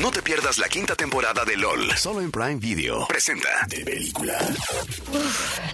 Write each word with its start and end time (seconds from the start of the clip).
No 0.00 0.10
te 0.10 0.22
pierdas 0.22 0.56
la 0.56 0.66
quinta 0.66 0.96
temporada 0.96 1.44
de 1.44 1.58
LOL. 1.58 1.90
Solo 1.94 2.22
en 2.22 2.30
Prime 2.30 2.54
Video. 2.54 3.06
Presenta 3.06 3.66
de 3.68 3.84
película. 3.84 4.38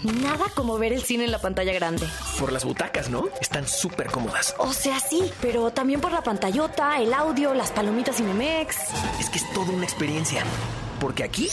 Nada 0.03 0.47
como 0.57 0.77
ver 0.79 0.93
el 0.93 1.03
cine 1.03 1.27
en 1.27 1.31
la 1.31 1.41
pantalla 1.41 1.73
grande. 1.73 2.09
Por 2.41 2.51
las 2.51 2.65
butacas, 2.65 3.09
¿no? 3.09 3.29
Están 3.41 3.69
súper 3.69 4.09
cómodas. 4.09 4.57
O 4.59 4.73
sea, 4.73 4.99
sí, 4.99 5.31
pero 5.41 5.71
también 5.71 6.01
por 6.01 6.11
la 6.11 6.25
pantallota, 6.25 7.01
el 7.01 7.15
audio, 7.15 7.55
las 7.55 7.71
palomitas 7.71 8.17
Cinemex. 8.17 8.77
Es 9.21 9.31
que 9.31 9.39
es 9.39 9.53
toda 9.53 9.71
una 9.71 9.85
experiencia. 9.85 10.43
Porque 10.99 11.23
aquí, 11.23 11.49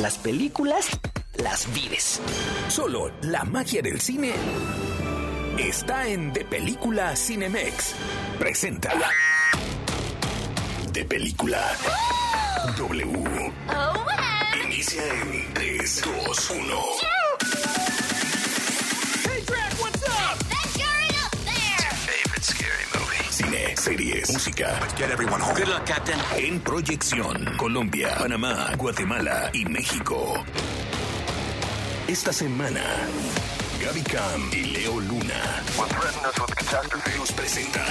las 0.00 0.18
películas 0.18 0.88
las 1.36 1.72
vives. 1.72 2.20
Solo 2.68 3.12
la 3.22 3.44
magia 3.44 3.80
del 3.80 4.00
cine 4.00 4.32
está 5.56 6.08
en 6.08 6.32
De 6.32 6.44
Película 6.44 7.14
Cinemex. 7.14 7.94
Presenta. 8.40 8.92
De 10.92 11.04
película. 11.06 11.58
W. 12.76 13.52
Inicia 14.64 15.02
en 15.08 15.54
3, 15.54 16.02
2, 16.26 16.50
1. 16.50 16.82
Favorite 22.06 22.42
scary 22.42 22.84
movie. 22.92 23.24
Cine, 23.30 23.76
series, 23.76 24.32
música. 24.32 24.78
Get 24.98 25.10
everyone 25.10 25.40
home. 25.40 25.54
Good 25.54 25.68
luck, 25.68 25.84
Captain. 25.86 26.18
En 26.36 26.60
proyección, 26.60 27.56
Colombia, 27.56 28.14
Panamá, 28.18 28.70
Guatemala 28.76 29.50
y 29.54 29.64
México. 29.64 30.44
Esta 32.06 32.32
semana, 32.32 32.82
Gaby 33.80 34.02
Cam 34.02 34.50
y 34.52 34.64
Leo 34.64 35.00
Luna 35.00 35.62
nos 37.16 37.32
presentan 37.32 37.86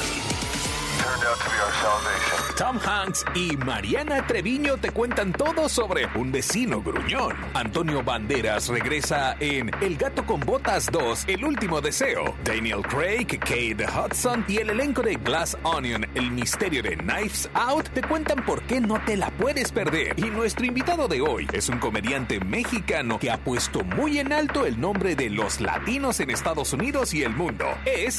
Tom 2.58 2.78
Hanks 2.78 3.26
y 3.34 3.58
Mariana 3.58 4.26
Treviño 4.28 4.78
te 4.78 4.92
cuentan 4.92 5.34
todo 5.34 5.68
sobre 5.68 6.06
un 6.16 6.32
vecino 6.32 6.82
gruñón. 6.82 7.36
Antonio 7.54 8.04
Banderas 8.04 8.68
regresa 8.68 9.36
en 9.40 9.72
El 9.82 9.98
gato 9.98 10.26
con 10.26 10.40
botas 10.42 10.90
2, 10.92 11.26
El 11.28 11.44
último 11.44 11.82
deseo. 11.82 12.36
Daniel 12.44 12.84
Craig, 12.84 13.26
Kate 13.40 13.86
Hudson 13.88 14.46
y 14.48 14.58
el 14.58 14.70
elenco 14.70 15.02
de 15.02 15.16
Glass 15.16 15.58
Onion, 15.64 16.06
El 16.14 16.32
misterio 16.32 16.84
de 16.84 16.98
Knives 16.98 17.50
Out 17.54 17.90
te 17.90 18.04
cuentan 18.04 18.46
por 18.46 18.62
qué 18.64 18.80
no 18.80 19.04
te 19.06 19.18
la 19.18 19.32
puedes 19.32 19.72
perder. 19.72 20.20
Y 20.20 20.30
nuestro 20.30 20.66
invitado 20.66 21.08
de 21.08 21.22
hoy 21.22 21.48
es 21.54 21.68
un 21.70 21.80
comediante 21.80 22.40
mexicano 22.40 23.18
que 23.18 23.32
ha 23.32 23.44
puesto 23.44 23.84
muy 23.84 24.20
en 24.20 24.34
alto 24.34 24.66
el 24.66 24.80
nombre 24.80 25.16
de 25.16 25.30
los 25.32 25.62
latinos 25.62 26.20
en 26.20 26.30
Estados 26.30 26.74
Unidos 26.74 27.14
y 27.14 27.24
el 27.24 27.36
mundo. 27.36 27.66
Es 27.86 28.18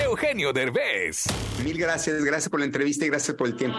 Eugenio 0.00 0.52
Derbez. 0.52 1.24
Mil 1.64 1.78
gracias, 1.78 2.22
gracias 2.24 2.48
por 2.48 2.60
la 2.60 2.66
entrevista 2.66 3.04
y 3.04 3.08
gracias 3.08 3.36
por 3.36 3.46
el 3.48 3.56
tiempo. 3.56 3.78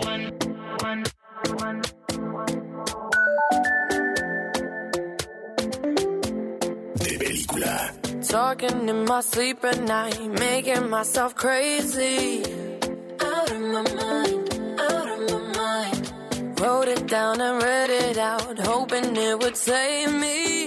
De 6.96 7.18
película. 7.20 7.94
Talking 8.28 8.90
in 8.90 9.06
my 9.06 9.22
sleep 9.22 9.64
at 9.64 9.80
night, 9.82 10.20
making 10.40 10.90
myself 10.90 11.36
crazy. 11.36 12.44
Out 13.22 13.52
of 13.52 13.60
my 13.60 13.84
mind, 13.96 14.50
out 14.80 15.08
of 15.08 15.20
my 15.32 15.40
mind. 15.56 16.60
Wrote 16.60 16.88
it 16.90 17.08
down 17.08 17.40
and 17.40 17.62
read 17.64 17.90
it 17.90 18.18
out, 18.18 18.60
hoping 18.60 19.16
it 19.16 19.40
would 19.40 19.56
save 19.56 20.14
me. 20.14 20.67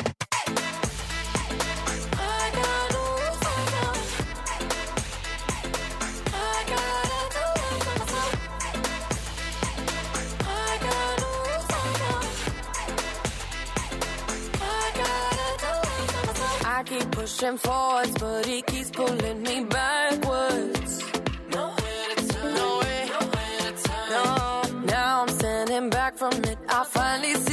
keep 16.91 17.11
pushing 17.11 17.57
forwards, 17.57 18.13
but 18.19 18.45
he 18.45 18.61
keeps 18.63 18.89
pulling 18.91 19.43
me 19.43 19.63
backwards. 19.63 20.93
Nowhere 21.55 22.05
to 22.15 22.27
turn, 22.27 22.53
nowhere, 22.53 23.05
nowhere 23.15 23.59
to 23.67 23.73
turn. 23.87 24.07
No, 24.15 24.25
now 24.95 25.21
I'm 25.21 25.29
standing 25.29 25.89
back 25.89 26.17
from 26.17 26.33
it. 26.51 26.57
I 26.67 26.83
finally 26.83 27.35
see 27.35 27.50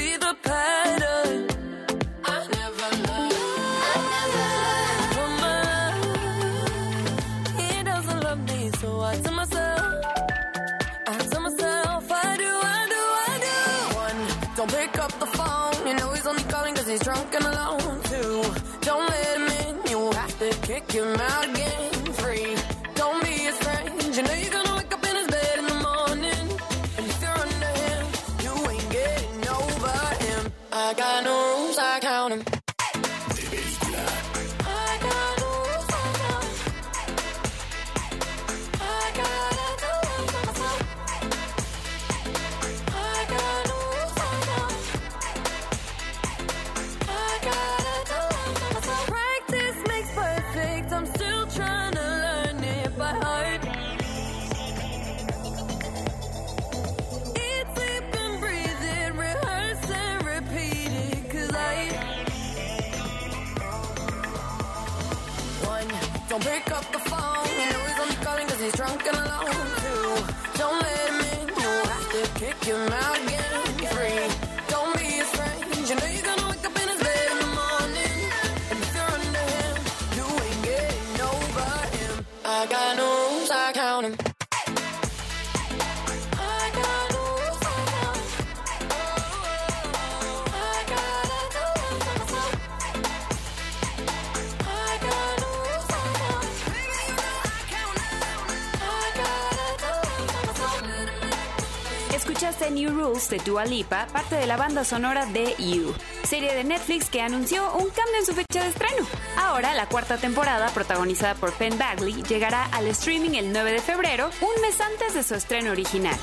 de 103.30 103.38
Dua 103.38 103.64
Lipa, 103.64 104.06
parte 104.12 104.36
de 104.36 104.46
la 104.46 104.56
banda 104.56 104.84
sonora 104.84 105.26
de 105.26 105.54
You. 105.58 105.94
serie 106.24 106.54
de 106.54 106.64
Netflix 106.64 107.10
que 107.10 107.20
anunció 107.20 107.72
un 107.74 107.88
cambio 107.90 108.18
en 108.18 108.26
su 108.26 108.32
fecha 108.32 108.62
de 108.62 108.70
estreno. 108.70 109.06
Ahora, 109.36 109.74
la 109.74 109.86
cuarta 109.86 110.16
temporada, 110.16 110.68
protagonizada 110.70 111.34
por 111.34 111.52
Penn 111.52 111.78
Bagley, 111.78 112.22
llegará 112.22 112.64
al 112.66 112.86
streaming 112.88 113.34
el 113.34 113.52
9 113.52 113.72
de 113.72 113.80
febrero, 113.80 114.30
un 114.40 114.62
mes 114.62 114.80
antes 114.80 115.14
de 115.14 115.22
su 115.22 115.34
estreno 115.34 115.72
original. 115.72 116.16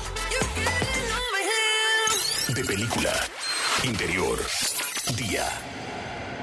De 2.54 2.64
película. 2.64 3.12
Interior. 3.84 4.38
Día 5.16 5.46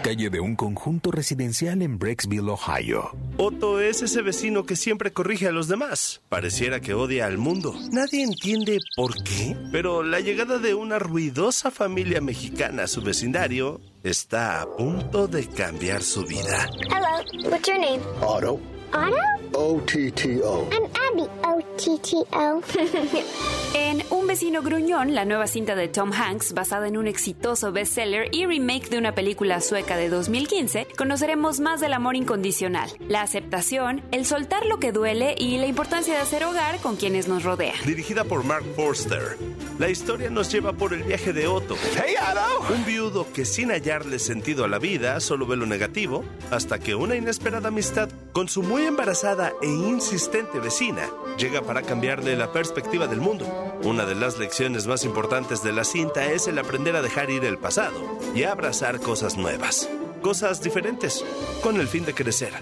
calle 0.03 0.29
de 0.29 0.41
un 0.41 0.57
conjunto 0.57 1.11
residencial 1.11 1.81
en 1.81 1.97
Brecksville, 1.97 2.49
Ohio. 2.49 3.15
Otto 3.37 3.79
es 3.79 4.01
ese 4.01 4.21
vecino 4.21 4.65
que 4.65 4.75
siempre 4.75 5.13
corrige 5.13 5.47
a 5.47 5.53
los 5.53 5.69
demás. 5.69 6.21
Pareciera 6.33 6.79
que 6.79 6.95
odia 6.95 7.27
al 7.27 7.37
mundo. 7.37 7.75
Nadie 7.91 8.23
entiende 8.23 8.79
por 8.95 9.13
qué, 9.21 9.55
pero 9.71 10.01
la 10.01 10.19
llegada 10.19 10.57
de 10.57 10.73
una 10.73 10.97
ruidosa 10.97 11.69
familia 11.69 12.21
mexicana 12.21 12.85
a 12.85 12.87
su 12.87 13.03
vecindario 13.03 13.79
está 14.01 14.59
a 14.59 14.65
punto 14.65 15.27
de 15.27 15.47
cambiar 15.47 16.01
su 16.01 16.25
vida. 16.25 16.67
Hello, 16.89 17.51
what's 17.51 17.67
your 17.67 17.77
name? 17.77 18.01
Otto. 18.19 18.59
Otto? 18.91 19.32
O-T-T-O. 19.53 20.67
I'm 20.71 20.85
Abby. 20.85 21.29
O-T-T-O. 21.43 22.61
En 23.75 24.03
Un 24.11 24.27
vecino 24.27 24.61
gruñón, 24.61 25.15
la 25.15 25.25
nueva 25.25 25.47
cinta 25.47 25.75
de 25.75 25.87
Tom 25.87 26.11
Hanks, 26.13 26.53
basada 26.53 26.87
en 26.87 26.95
un 26.95 27.07
exitoso 27.07 27.71
bestseller 27.71 28.27
y 28.31 28.45
remake 28.45 28.89
de 28.89 28.99
una 28.99 29.15
película 29.15 29.61
sueca 29.61 29.97
de 29.97 30.09
2015, 30.09 30.87
conoceremos 30.95 31.59
más 31.59 31.81
del 31.81 31.93
amor 31.93 32.15
incondicional, 32.15 32.89
la 33.07 33.23
aceptación, 33.23 34.03
el 34.11 34.27
soltar 34.27 34.67
lo 34.67 34.79
que 34.79 34.91
duele 34.91 35.33
y 35.37 35.57
la 35.57 35.65
importancia 35.65 36.13
de 36.13 36.19
hacer 36.19 36.43
hogar 36.43 36.77
con 36.81 36.97
quienes 36.97 37.27
nos 37.27 37.43
rodean. 37.43 37.75
Dirigida 37.83 38.23
por 38.23 38.43
Mark 38.43 38.63
Forster, 38.75 39.37
la 39.79 39.89
historia 39.89 40.29
nos 40.29 40.51
lleva 40.51 40.73
por 40.73 40.93
el 40.93 41.01
viaje 41.01 41.33
de 41.33 41.47
Otto. 41.47 41.75
¡Hey, 41.95 42.13
Otto! 42.21 42.73
Un 42.73 42.85
viudo 42.85 43.25
que 43.33 43.43
sin 43.43 43.71
hallarle 43.71 44.19
sentido 44.19 44.65
a 44.65 44.67
la 44.67 44.77
vida 44.77 45.19
solo 45.19 45.47
ve 45.47 45.55
lo 45.55 45.65
negativo, 45.65 46.23
hasta 46.51 46.77
que 46.77 46.93
una 46.93 47.15
inesperada 47.15 47.69
amistad 47.69 48.09
con 48.33 48.47
su 48.47 48.61
muy 48.61 48.83
embarazada 48.83 49.42
e 49.61 49.67
insistente 49.67 50.59
vecina 50.59 51.09
llega 51.37 51.61
para 51.61 51.81
cambiarle 51.81 52.35
la 52.35 52.51
perspectiva 52.51 53.07
del 53.07 53.19
mundo. 53.19 53.45
Una 53.83 54.05
de 54.05 54.15
las 54.15 54.37
lecciones 54.37 54.87
más 54.87 55.03
importantes 55.03 55.63
de 55.63 55.73
la 55.73 55.83
cinta 55.83 56.25
es 56.31 56.47
el 56.47 56.59
aprender 56.59 56.95
a 56.95 57.01
dejar 57.01 57.29
ir 57.29 57.43
el 57.43 57.57
pasado 57.57 57.99
y 58.33 58.43
abrazar 58.43 58.99
cosas 58.99 59.37
nuevas, 59.37 59.89
cosas 60.21 60.61
diferentes, 60.61 61.25
con 61.61 61.79
el 61.79 61.87
fin 61.87 62.05
de 62.05 62.13
crecer. 62.13 62.53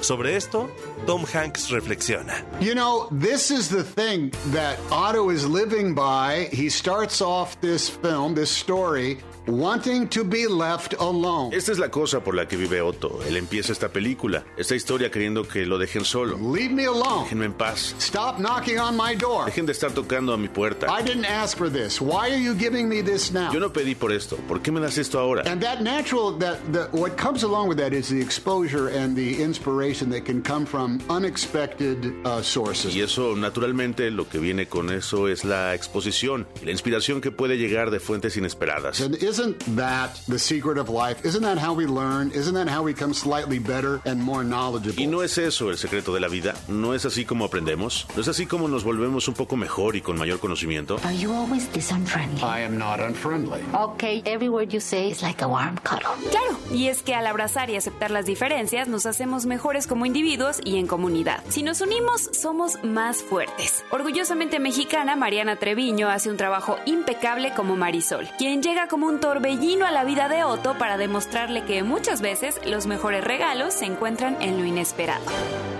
Sobre 0.00 0.36
esto, 0.36 0.70
Tom 1.06 1.24
Hanks 1.26 1.70
reflexiona. 1.70 2.44
You 2.60 2.74
know, 2.74 3.08
this 3.10 3.50
is 3.50 3.68
the 3.68 3.84
thing 3.84 4.30
that 4.52 4.78
Otto 4.90 5.30
is 5.30 5.46
living 5.46 5.94
by. 5.94 6.48
He 6.52 6.70
starts 6.70 7.20
off 7.20 7.60
this 7.60 7.88
film, 7.88 8.34
this 8.34 8.50
story, 8.50 9.18
wanting 9.46 10.08
to 10.08 10.24
be 10.24 10.46
left 10.46 10.94
alone. 11.00 11.54
Esta 11.54 11.72
es 11.72 11.78
la 11.78 11.90
cosa 11.90 12.20
por 12.22 12.34
la 12.34 12.46
que 12.46 12.56
vive 12.56 12.80
Otto. 12.80 13.20
Él 13.26 13.36
empieza 13.36 13.72
esta 13.72 13.88
película, 13.88 14.44
esta 14.56 14.74
historia 14.74 15.10
queriendo 15.10 15.46
que 15.46 15.66
lo 15.66 15.78
dejen 15.78 16.04
solo. 16.04 16.36
Leave 16.38 16.72
me 16.72 16.86
alone. 16.86 17.24
Déjenme 17.24 17.46
en 17.46 17.52
paz. 17.52 17.94
Stop 17.98 18.38
knocking 18.38 18.78
on 18.78 18.96
my 18.96 19.14
door. 19.14 19.46
Dejen 19.46 19.66
de 19.66 19.72
estar 19.72 19.92
tocando 19.92 20.32
a 20.32 20.36
mi 20.36 20.48
puerta. 20.48 20.86
I 20.88 21.02
didn't 21.02 21.26
ask 21.26 21.56
for 21.56 21.70
this. 21.70 22.00
Why 22.00 22.30
are 22.30 22.40
you 22.40 22.54
giving 22.54 22.88
me 22.88 23.02
this 23.02 23.32
now? 23.32 23.52
Yo 23.52 23.60
no 23.60 23.72
pedí 23.72 23.94
por 23.94 24.12
esto. 24.12 24.36
¿Por 24.48 24.60
qué 24.60 24.72
me 24.72 24.80
das 24.80 24.98
esto 24.98 25.18
ahora? 25.18 25.42
And 25.46 25.62
that 25.62 25.82
natural, 25.82 26.36
that, 26.38 26.58
that 26.72 26.92
what 26.92 27.16
comes 27.16 27.42
along 27.42 27.68
with 27.68 27.78
that 27.78 27.92
is 27.92 28.08
the 28.08 28.20
exposure 28.20 28.88
and 28.88 29.16
the 29.16 29.42
inspiration 29.42 30.10
that 30.10 30.24
can 30.24 30.42
come 30.42 30.66
from 30.66 31.00
unexpected 31.08 32.12
uh, 32.24 32.42
sources. 32.42 32.94
Y 32.94 33.00
eso, 33.00 33.36
naturalmente, 33.36 34.10
lo 34.10 34.28
que 34.28 34.38
viene 34.38 34.66
con 34.66 34.90
eso 34.90 35.28
es 35.28 35.44
la 35.44 35.74
exposición, 35.74 36.46
la 36.64 36.70
inspiración 36.70 37.20
que 37.20 37.30
puede 37.30 37.56
llegar 37.56 37.90
de 37.90 38.00
fuentes 38.00 38.36
inesperadas. 38.36 39.00
And 39.00 39.14
isn't 39.30 39.58
that 39.76 40.10
the 40.28 40.38
secret 40.38 40.76
of 40.76 40.88
life? 40.88 41.24
Isn't 41.24 41.42
that 41.42 41.58
how 41.58 41.72
we 41.72 41.86
learn? 41.86 42.32
Isn't 42.34 42.54
that 42.54 42.68
how 42.68 42.82
we 42.82 42.92
become 42.92 43.14
slightly 43.14 43.58
better 43.60 44.00
and 44.04 44.20
more 44.20 44.42
knowledgeable? 44.42 45.00
Y 45.00 45.06
no 45.06 45.22
es 45.22 45.38
eso 45.38 45.70
el 45.70 45.78
secreto 45.78 46.12
de 46.12 46.20
la 46.20 46.28
vida. 46.28 46.54
No 46.68 46.94
es 46.94 47.04
así 47.06 47.24
como 47.24 47.44
aprendemos. 47.44 48.06
No 48.16 48.22
es 48.22 48.28
así 48.28 48.46
como 48.46 48.66
nos 48.68 48.82
volvemos 48.82 49.28
un 49.28 49.34
poco 49.34 49.56
mejor 49.56 49.94
y 49.94 50.00
con 50.02 50.18
mayor 50.18 50.40
conocimiento. 50.40 50.98
Are 51.04 51.16
you 51.16 51.32
always 51.32 51.68
this 51.68 51.92
unfriendly? 51.92 52.42
I 52.42 52.64
am 52.64 52.76
not 52.76 52.98
unfriendly. 53.00 53.60
Okay, 53.72 54.22
every 54.24 54.48
word 54.48 54.70
you 54.72 54.80
say 54.80 55.10
is 55.10 55.22
like 55.22 55.42
a 55.44 55.48
warm 55.48 55.76
cuddle. 55.84 56.10
Claro, 56.30 56.58
y 56.72 56.88
es 56.88 57.02
que 57.02 57.14
al 57.14 57.26
abrazar 57.26 57.70
y 57.70 57.76
aceptar 57.76 58.10
las 58.10 58.26
diferencias 58.26 58.88
nos 58.88 59.06
hacemos 59.06 59.46
mejores 59.46 59.86
como 59.86 60.06
individuos 60.06 60.60
y 60.64 60.78
en 60.78 60.88
comunidad. 60.88 61.44
Si 61.48 61.62
nos 61.62 61.80
unimos, 61.80 62.30
somos 62.32 62.82
más 62.82 63.22
fuertes. 63.22 63.84
Orgullosamente 63.90 64.58
mexicana, 64.58 65.14
Mariana 65.14 65.56
Treviño 65.56 66.08
hace 66.08 66.30
un 66.30 66.36
trabajo 66.36 66.78
impecable 66.86 67.52
como 67.54 67.76
Marisol, 67.76 68.28
quien 68.36 68.62
llega 68.62 68.88
como 68.88 69.06
un 69.06 69.19
torbellino 69.20 69.86
a 69.86 69.90
la 69.90 70.04
vida 70.04 70.28
de 70.28 70.44
Otto 70.44 70.76
para 70.78 70.96
demostrarle 70.96 71.64
que 71.64 71.82
muchas 71.82 72.20
veces 72.20 72.58
los 72.64 72.86
mejores 72.86 73.22
regalos 73.22 73.74
se 73.74 73.84
encuentran 73.84 74.36
en 74.40 74.58
lo 74.58 74.64
inesperado. 74.64 75.22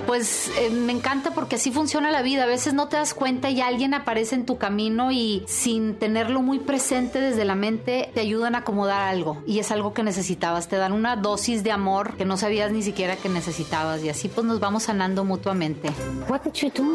Pues 0.06 0.50
eh, 0.58 0.70
me 0.70 0.92
encanta 0.92 1.30
porque 1.32 1.56
así 1.56 1.70
funciona 1.70 2.10
la 2.10 2.22
vida. 2.22 2.42
A 2.44 2.46
veces 2.46 2.74
no 2.74 2.88
te 2.88 2.96
das 2.96 3.14
cuenta 3.14 3.48
y 3.48 3.60
alguien 3.60 3.94
aparece 3.94 4.34
en 4.34 4.44
tu 4.44 4.58
camino 4.58 5.10
y 5.10 5.44
sin 5.46 5.94
tenerlo 5.94 6.42
muy 6.42 6.58
presente 6.58 7.20
desde 7.20 7.44
la 7.44 7.54
mente 7.54 8.10
te 8.12 8.20
ayudan 8.20 8.54
a 8.54 8.58
acomodar 8.58 9.02
algo. 9.02 9.42
Y 9.46 9.60
es 9.60 9.70
algo 9.70 9.94
que 9.94 10.02
necesitabas. 10.02 10.68
Te 10.68 10.76
dan 10.76 10.92
una 10.92 11.16
dosis 11.16 11.62
de 11.62 11.70
amor 11.70 12.16
que 12.16 12.24
no 12.24 12.36
sabías 12.36 12.72
ni 12.72 12.82
siquiera 12.82 13.16
que 13.16 13.28
necesitabas. 13.28 14.02
Y 14.02 14.08
así 14.10 14.28
pues 14.28 14.46
nos 14.46 14.60
vamos 14.60 14.84
sanando 14.84 15.24
mutuamente. 15.24 15.90
What 16.28 16.42
did 16.42 16.54
you 16.54 16.70
do? 16.70 16.92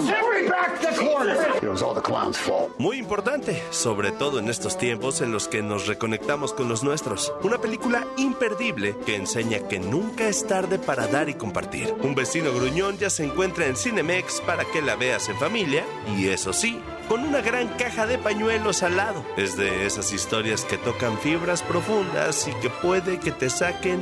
It 1.61 1.69
was 1.69 1.81
all 1.81 1.95
the 1.95 2.01
clown's 2.01 2.37
fault. 2.37 2.77
Muy 2.77 2.97
importante, 2.97 3.63
sobre 3.71 4.11
todo 4.11 4.39
en 4.39 4.49
estos 4.49 4.77
tiempos 4.77 5.21
en 5.21 5.31
los 5.31 5.47
que 5.47 5.63
nos 5.63 5.87
reconectamos 5.87 6.34
con 6.35 6.67
los 6.67 6.83
nuestros. 6.83 7.33
Una 7.43 7.57
película 7.57 8.05
imperdible 8.17 8.95
que 9.05 9.15
enseña 9.15 9.59
que 9.69 9.79
nunca 9.79 10.27
es 10.27 10.45
tarde 10.45 10.77
para 10.77 11.07
dar 11.07 11.29
y 11.29 11.35
compartir. 11.35 11.95
Un 12.01 12.13
vecino 12.13 12.51
gruñón 12.53 12.97
ya 12.97 13.09
se 13.09 13.23
encuentra 13.23 13.67
en 13.67 13.77
Cinemex 13.77 14.41
para 14.41 14.65
que 14.65 14.81
la 14.81 14.95
veas 14.97 15.29
en 15.29 15.37
familia 15.37 15.85
y 16.17 16.27
eso 16.27 16.51
sí, 16.51 16.81
con 17.07 17.23
una 17.23 17.39
gran 17.39 17.69
caja 17.77 18.05
de 18.05 18.17
pañuelos 18.17 18.83
al 18.83 18.97
lado. 18.97 19.23
Es 19.37 19.55
de 19.55 19.85
esas 19.85 20.11
historias 20.11 20.65
que 20.65 20.77
tocan 20.77 21.17
fibras 21.19 21.61
profundas 21.61 22.47
y 22.49 22.51
que 22.59 22.69
puede 22.69 23.17
que 23.17 23.31
te 23.31 23.49
saquen 23.49 24.01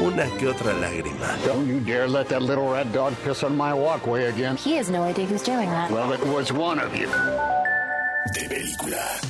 una 0.00 0.24
que 0.38 0.48
otra 0.48 0.72
lágrima. 0.72 1.36
Don't 1.46 1.68
you 1.68 1.80
dare 1.80 2.08
let 2.08 2.28
that 2.28 2.40
little 2.40 2.72
red 2.72 2.86
dog 2.92 3.12
piss 3.22 3.42
on 3.44 3.54
my 3.54 3.74
walkway 3.74 4.26
again. 4.28 4.56
He 4.56 4.78
has 4.78 4.88
no 4.88 5.02
idea 5.04 5.26
who's 5.26 5.42
doing 5.42 5.68
that. 5.68 5.90
Well, 5.90 6.12
it 6.14 6.24
was 6.26 6.50
one 6.52 6.80
of 6.80 6.94
you. 6.96 7.08
De 8.32 8.48
película. 8.48 9.20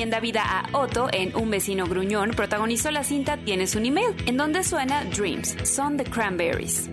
Quien 0.00 0.08
da 0.08 0.18
vida 0.18 0.42
a 0.42 0.64
Otto 0.72 1.08
en 1.12 1.36
Un 1.36 1.50
vecino 1.50 1.86
gruñón, 1.86 2.30
protagonizó 2.30 2.90
la 2.90 3.04
cinta 3.04 3.36
Tienes 3.36 3.74
un 3.74 3.84
email, 3.84 4.16
en 4.24 4.38
donde 4.38 4.64
suena 4.64 5.04
Dreams, 5.04 5.54
son 5.64 5.98
The 5.98 6.04
Cranberries. 6.04 6.88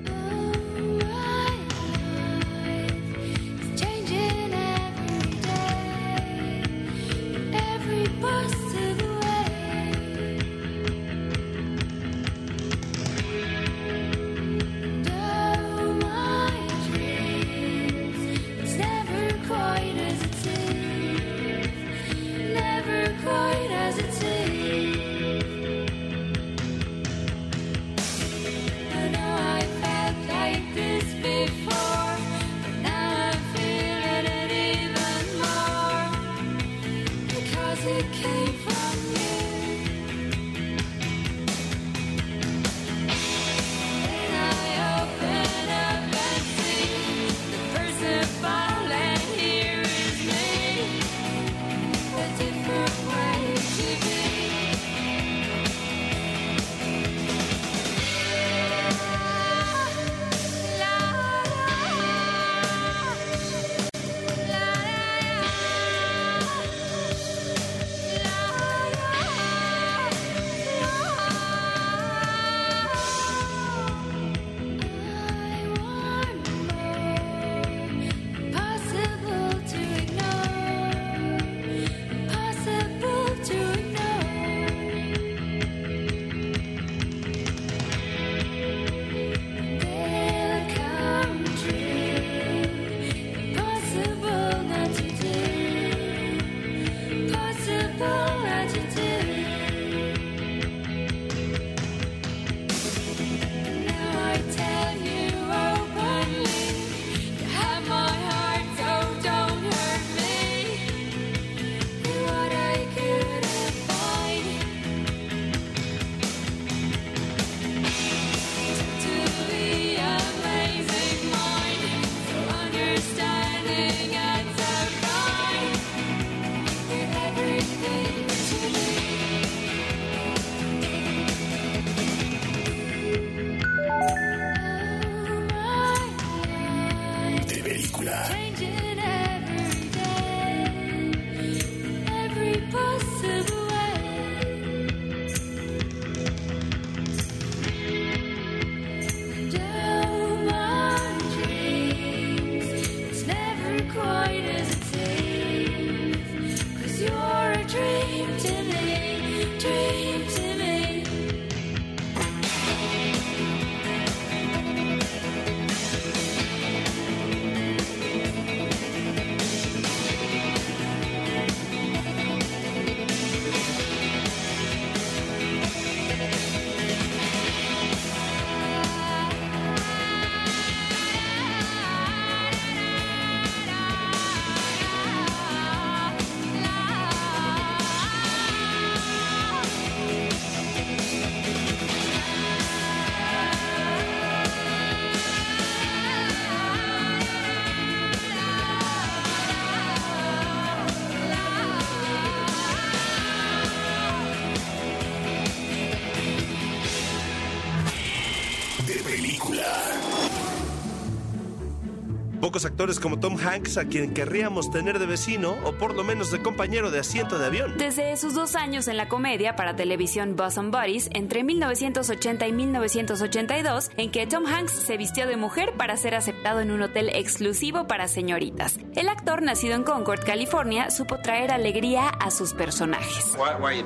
Pocos 212.57 212.71
actores 212.71 212.99
como 212.99 213.19
Tom 213.19 213.37
Hanks 213.37 213.77
a 213.77 213.85
quien 213.85 214.15
querríamos 214.15 214.71
tener 214.71 214.97
de 214.97 215.05
vecino 215.05 215.55
o 215.63 215.73
por 215.73 215.93
lo 215.93 216.03
menos 216.03 216.31
de 216.31 216.41
compañero 216.41 216.89
de 216.89 216.97
asiento 216.97 217.37
de 217.37 217.45
avión. 217.45 217.77
Desde 217.77 218.17
sus 218.17 218.33
dos 218.33 218.55
años 218.55 218.87
en 218.87 218.97
la 218.97 219.07
comedia 219.07 219.55
para 219.55 219.75
televisión 219.75 220.35
Bosom 220.35 220.71
Buddies, 220.71 221.07
entre 221.13 221.43
1980 221.43 222.47
y 222.47 222.51
1982, 222.53 223.91
en 223.97 224.09
que 224.09 224.25
Tom 224.25 224.47
Hanks 224.47 224.71
se 224.71 224.97
vistió 224.97 225.27
de 225.27 225.37
mujer 225.37 225.73
para 225.77 225.97
ser 225.97 226.15
aceptado 226.15 226.59
en 226.59 226.71
un 226.71 226.81
hotel 226.81 227.11
exclusivo 227.13 227.85
para 227.85 228.07
señoritas. 228.07 228.79
El 228.95 229.07
actor, 229.07 229.43
nacido 229.43 229.75
en 229.75 229.83
Concord, 229.83 230.25
California, 230.25 230.89
supo 230.89 231.19
traer 231.19 231.51
alegría 231.51 232.09
a 232.09 232.31
sus 232.31 232.53
personajes. 232.53 233.35
Are 233.37 233.77
you 233.77 233.85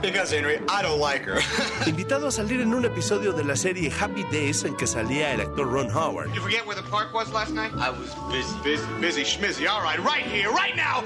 because 0.00 0.30
Henry, 0.30 0.60
I 0.68 0.82
don't 0.82 1.00
like 1.00 1.22
her. 1.24 1.40
Invitado 1.86 2.28
a 2.28 2.32
salir 2.32 2.60
en 2.60 2.74
un 2.74 2.84
episodio 2.84 3.32
de 3.32 3.44
la 3.44 3.56
serie 3.56 3.90
Happy 3.90 4.24
Days 4.24 4.64
en 4.64 4.76
que 4.76 4.86
salía 4.86 5.32
el 5.32 5.40
actor 5.40 5.66
Ron 5.66 5.90
Howard. 5.90 6.34
You 6.34 6.40
forget 6.40 6.66
where 6.66 6.76
the 6.76 6.88
park 6.88 7.12
was 7.12 7.32
last 7.32 7.52
night? 7.52 7.72
I 7.74 7.90
was 7.90 8.14
busy, 8.30 8.56
busy, 8.62 8.86
busy, 9.00 9.22
schmizzy. 9.22 9.68
All 9.68 9.82
right, 9.82 9.98
right 9.98 10.24
here, 10.24 10.50
right 10.50 10.76
now. 10.76 11.02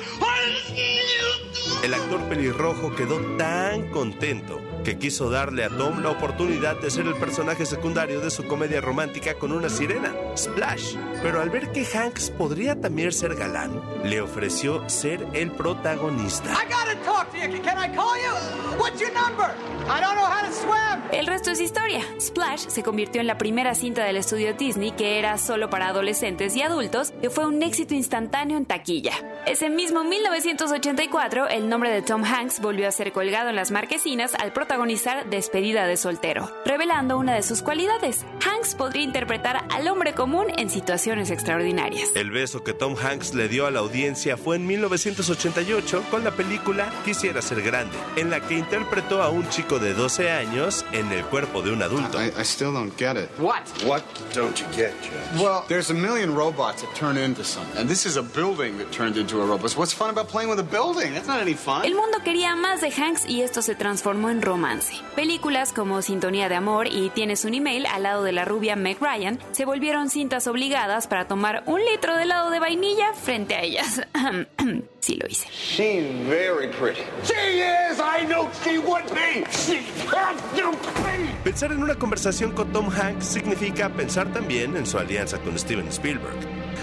El 1.82 1.94
actor 1.94 2.20
pelirrojo 2.28 2.94
quedó 2.94 3.18
tan 3.36 3.90
contento 3.90 4.60
que 4.84 4.98
quiso 4.98 5.30
darle 5.30 5.64
a 5.64 5.68
Tom 5.68 6.00
la 6.00 6.10
oportunidad 6.10 6.76
de 6.76 6.90
ser 6.92 7.06
el 7.06 7.14
personaje 7.14 7.66
secundario 7.66 8.20
de 8.20 8.30
su 8.30 8.46
comedia 8.46 8.80
romántica 8.80 9.34
con 9.34 9.52
una 9.52 9.68
sirena, 9.68 10.14
Splash. 10.36 10.94
Pero 11.22 11.40
al 11.40 11.50
ver 11.50 11.72
que 11.72 11.84
Hanks 11.84 12.30
podría 12.30 12.80
también 12.80 13.10
ser 13.10 13.34
galán, 13.34 13.80
le 14.04 14.20
ofreció 14.20 14.88
ser 14.88 15.26
el 15.32 15.50
protagonista. 15.50 16.52
I 16.52 16.72
gotta 16.72 16.96
talk 17.04 17.30
to 17.32 17.38
you. 17.38 17.62
Can 17.62 17.78
I 17.78 17.92
call 17.94 18.16
you? 18.16 18.78
What's 18.78 19.00
your 19.00 19.12
number? 19.12 19.50
I 19.88 20.00
don't 20.00 20.14
know 20.14 20.24
how 20.24 20.46
to 20.46 20.52
swim. 20.52 21.02
El 21.10 21.26
resto 21.26 21.50
es 21.50 21.60
historia. 21.60 22.00
Splash 22.20 22.68
se 22.68 22.82
convirtió 22.84 23.20
en 23.20 23.26
la 23.26 23.38
primera 23.38 23.74
cinta 23.74 24.04
del 24.04 24.16
estudio 24.16 24.54
Disney 24.54 24.92
que 24.92 25.18
era 25.18 25.36
solo 25.36 25.68
para 25.68 25.88
adolescentes 25.88 26.56
y 26.56 26.62
adultos, 26.62 27.12
que 27.20 27.28
fue 27.28 27.44
un 27.46 27.62
éxito 27.62 27.94
instantáneo 27.94 28.56
en 28.56 28.66
taquilla. 28.66 29.12
Ese 29.44 29.70
mismo 29.70 30.04
1984, 30.04 31.48
el 31.48 31.68
nombre 31.68 31.90
de 31.90 32.00
Tom 32.00 32.22
Hanks 32.22 32.60
volvió 32.60 32.86
a 32.86 32.92
ser 32.92 33.10
colgado 33.10 33.48
en 33.48 33.56
las 33.56 33.72
marquesinas 33.72 34.34
al 34.36 34.52
protagonizar 34.52 35.28
Despedida 35.28 35.84
de 35.84 35.96
soltero, 35.96 36.48
revelando 36.64 37.18
una 37.18 37.34
de 37.34 37.42
sus 37.42 37.60
cualidades. 37.60 38.24
Hanks 38.46 38.76
podría 38.76 39.02
interpretar 39.02 39.64
al 39.68 39.88
hombre 39.88 40.14
común 40.14 40.46
en 40.56 40.70
situaciones 40.70 41.30
extraordinarias. 41.30 42.10
El 42.14 42.30
beso 42.30 42.62
que 42.62 42.72
Tom 42.72 42.94
Hanks 42.96 43.34
le 43.34 43.48
dio 43.48 43.66
a 43.66 43.72
la 43.72 43.80
audiencia 43.80 44.36
fue 44.36 44.54
en 44.56 44.66
1988 44.66 46.04
con 46.08 46.22
la 46.22 46.30
película 46.30 46.92
Quisiera 47.04 47.42
ser 47.42 47.62
grande, 47.62 47.96
en 48.14 48.30
la 48.30 48.38
que 48.40 48.54
interpretó 48.54 49.22
a 49.24 49.30
un 49.30 49.48
chico 49.48 49.80
de 49.80 49.92
12 49.92 50.30
años 50.30 50.84
en 50.92 51.10
el 51.10 51.24
cuerpo 51.24 51.62
de 51.62 51.72
un 51.72 51.82
adulto. 51.82 52.22
I, 52.22 52.28
I 52.28 52.44
still 52.44 52.72
don't 52.72 52.96
get 52.96 53.16
it. 53.16 53.28
What? 53.40 53.62
What 53.84 54.04
don't 54.34 54.56
you 54.56 54.66
get, 54.76 54.92
Judge? 55.02 55.42
Well, 55.42 55.64
there's 55.66 55.90
a 55.90 55.94
million 55.94 56.32
robots 56.32 56.82
that 56.82 56.94
turn 56.94 57.18
into 57.18 57.42
something. 57.42 57.76
And 57.76 57.90
this 57.90 58.06
is 58.06 58.16
a 58.16 58.22
building 58.22 58.78
that 58.78 58.92
turned 58.92 59.16
into 59.16 59.31
a 59.40 59.46
robot. 59.46 59.70
So 59.70 59.78
what's 59.78 59.94
fun 59.94 60.10
about 60.10 60.28
playing 60.28 60.50
with 60.50 60.58
a 60.58 60.62
building? 60.64 61.14
That's 61.14 61.28
not 61.28 61.40
any 61.40 61.54
fun. 61.54 61.84
El 61.84 61.94
mundo 61.94 62.18
quería 62.24 62.54
más 62.56 62.80
de 62.80 62.90
Hanks 62.90 63.24
y 63.26 63.42
esto 63.42 63.62
se 63.62 63.74
transformó 63.74 64.30
en 64.30 64.42
romance. 64.42 64.94
Películas 65.14 65.72
como 65.72 66.02
Sintonía 66.02 66.48
de 66.48 66.56
Amor 66.56 66.86
y 66.88 67.10
Tienes 67.10 67.44
un 67.44 67.54
email 67.54 67.86
al 67.86 68.02
lado 68.02 68.22
de 68.22 68.32
la 68.32 68.44
rubia 68.44 68.74
Meg 68.76 68.98
Ryan 69.00 69.38
se 69.52 69.64
volvieron 69.64 70.10
cintas 70.10 70.46
obligadas 70.46 71.06
para 71.06 71.28
tomar 71.28 71.62
un 71.66 71.80
litro 71.84 72.16
de 72.16 72.24
helado 72.24 72.50
de 72.50 72.58
vainilla 72.58 73.12
frente 73.14 73.54
a 73.54 73.62
ellas. 73.62 74.02
sí 75.00 75.16
lo 75.16 75.28
hice. 75.28 75.48
She's 75.50 76.04
very 76.28 76.68
pretty. 76.68 77.02
She 77.24 77.60
is! 77.60 77.98
I 78.00 78.24
knew 78.26 78.48
she 78.64 78.78
would 78.78 79.04
be! 79.12 79.44
She 79.50 79.78
has 80.08 80.36
to 80.56 80.70
be! 81.02 81.30
Pensar 81.44 81.72
en 81.72 81.82
una 81.82 81.94
conversación 81.96 82.52
con 82.52 82.72
Tom 82.72 82.88
Hanks 82.88 83.26
significa 83.26 83.88
pensar 83.90 84.32
también 84.32 84.76
en 84.76 84.86
su 84.86 84.98
alianza 84.98 85.38
con 85.40 85.58
Steven 85.58 85.88
Spielberg, 85.88 86.38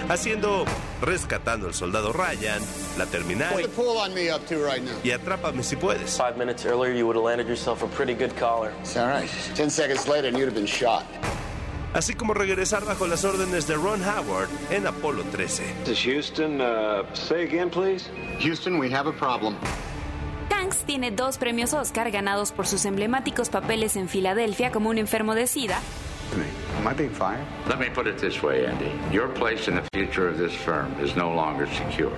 haciendo 0.07 0.65
Rescatando 1.01 1.67
al 1.67 1.73
Soldado 1.73 2.11
Ryan, 2.11 2.61
La 2.97 3.05
Terminal 3.05 3.69
y 5.03 5.11
Atrápame 5.11 5.63
si 5.63 5.75
puedes. 5.75 6.17
Five 6.17 6.37
minutes 6.37 6.65
earlier, 6.65 6.93
you 6.93 7.05
would 7.05 7.15
have 7.15 7.23
landed 7.23 7.47
yourself 7.47 7.83
a 7.83 7.87
pretty 7.87 8.13
good 8.13 8.35
collar. 8.37 8.71
It's 8.81 8.97
all 8.97 9.07
right. 9.07 9.29
Ten 9.55 9.69
seconds 9.69 10.07
later, 10.07 10.27
and 10.27 10.37
you'd 10.37 10.47
have 10.47 10.55
been 10.55 10.67
shot. 10.67 11.05
Así 11.93 12.13
como 12.13 12.33
regresar 12.33 12.85
bajo 12.85 13.07
las 13.07 13.25
órdenes 13.25 13.65
de 13.65 13.75
Ron 13.75 14.01
Howard 14.03 14.49
en 14.69 14.85
Apolo 14.85 15.23
13. 15.31 15.63
This 15.85 15.97
is 15.97 16.05
Houston. 16.05 16.61
Uh, 16.61 17.03
say 17.13 17.43
again, 17.43 17.69
please. 17.69 18.09
Houston, 18.39 18.77
we 18.77 18.91
have 18.91 19.07
a 19.07 19.13
problem. 19.13 19.55
Hanks 20.51 20.83
tiene 20.85 21.11
dos 21.11 21.37
premios 21.37 21.73
Oscar 21.73 22.11
ganados 22.11 22.51
por 22.51 22.67
sus 22.67 22.85
emblemáticos 22.85 23.49
papeles 23.49 23.95
en 23.95 24.09
Filadelfia 24.09 24.71
como 24.71 24.89
un 24.89 24.97
enfermo 24.97 25.33
de 25.33 25.47
SIDA 25.47 25.79
Am 26.33 26.87
I 26.87 26.93
being 26.93 27.09
fired? 27.09 27.45
Let 27.67 27.79
me 27.79 27.89
put 27.89 28.07
it 28.07 28.17
this 28.17 28.41
way, 28.41 28.65
Andy. 28.65 28.91
Your 29.11 29.27
place 29.29 29.67
in 29.67 29.75
the 29.75 29.83
future 29.93 30.27
of 30.27 30.37
this 30.37 30.53
firm 30.53 30.93
is 31.01 31.15
no 31.15 31.33
longer 31.33 31.67
secure. 31.67 32.17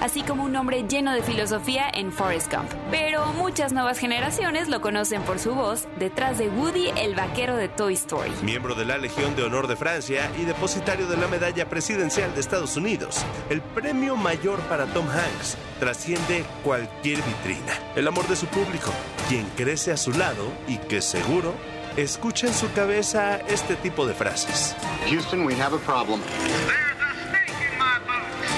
así 0.00 0.22
como 0.22 0.44
un 0.44 0.54
hombre 0.54 0.84
lleno 0.86 1.12
de 1.12 1.22
filosofía 1.22 1.90
en 1.92 2.12
Forrest 2.12 2.52
Gump. 2.52 2.70
Pero 2.90 3.26
muchas 3.32 3.72
nuevas 3.72 3.98
generaciones 3.98 4.68
lo 4.68 4.80
conocen 4.80 5.22
por 5.22 5.38
su 5.38 5.54
voz 5.54 5.88
detrás 5.98 6.38
de 6.38 6.48
Woody, 6.48 6.90
el 6.96 7.14
vaquero 7.14 7.56
de 7.56 7.68
Toy 7.68 7.94
Story. 7.94 8.30
Miembro 8.42 8.74
de 8.74 8.84
la 8.84 8.98
Legión 8.98 9.34
de 9.34 9.42
Honor 9.42 9.66
de 9.66 9.74
Francia 9.74 10.30
y 10.38 10.44
depositario 10.44 11.06
de 11.06 11.16
la 11.16 11.26
Medalla 11.26 11.68
Presidencial 11.68 12.32
de 12.34 12.40
Estados 12.40 12.76
Unidos, 12.76 13.24
el 13.50 13.60
premio 13.60 14.16
mayor 14.16 14.60
para 14.68 14.86
Tom 14.86 15.06
Hanks 15.08 15.56
trasciende 15.80 16.44
cualquier 16.62 17.18
vitrina. 17.22 17.72
El 17.94 18.06
amor 18.06 18.28
de 18.28 18.36
su 18.36 18.46
público, 18.46 18.90
quien 19.28 19.44
crece 19.56 19.92
a 19.92 19.96
su 19.96 20.12
lado 20.12 20.52
y 20.68 20.76
que 20.78 21.00
seguro 21.00 21.52
escucha 21.96 22.46
en 22.46 22.54
su 22.54 22.70
cabeza 22.72 23.38
este 23.48 23.76
tipo 23.76 24.06
de 24.06 24.14
frases. 24.14 24.74
Houston, 25.08 25.44
we 25.44 25.54
have 25.54 25.74
a 25.74 25.78
problem. 25.78 26.20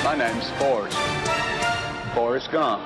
My 0.05 0.17
name's 0.17 0.51
Forrest. 0.59 0.97
Forrest 2.15 2.51
Gump. 2.51 2.81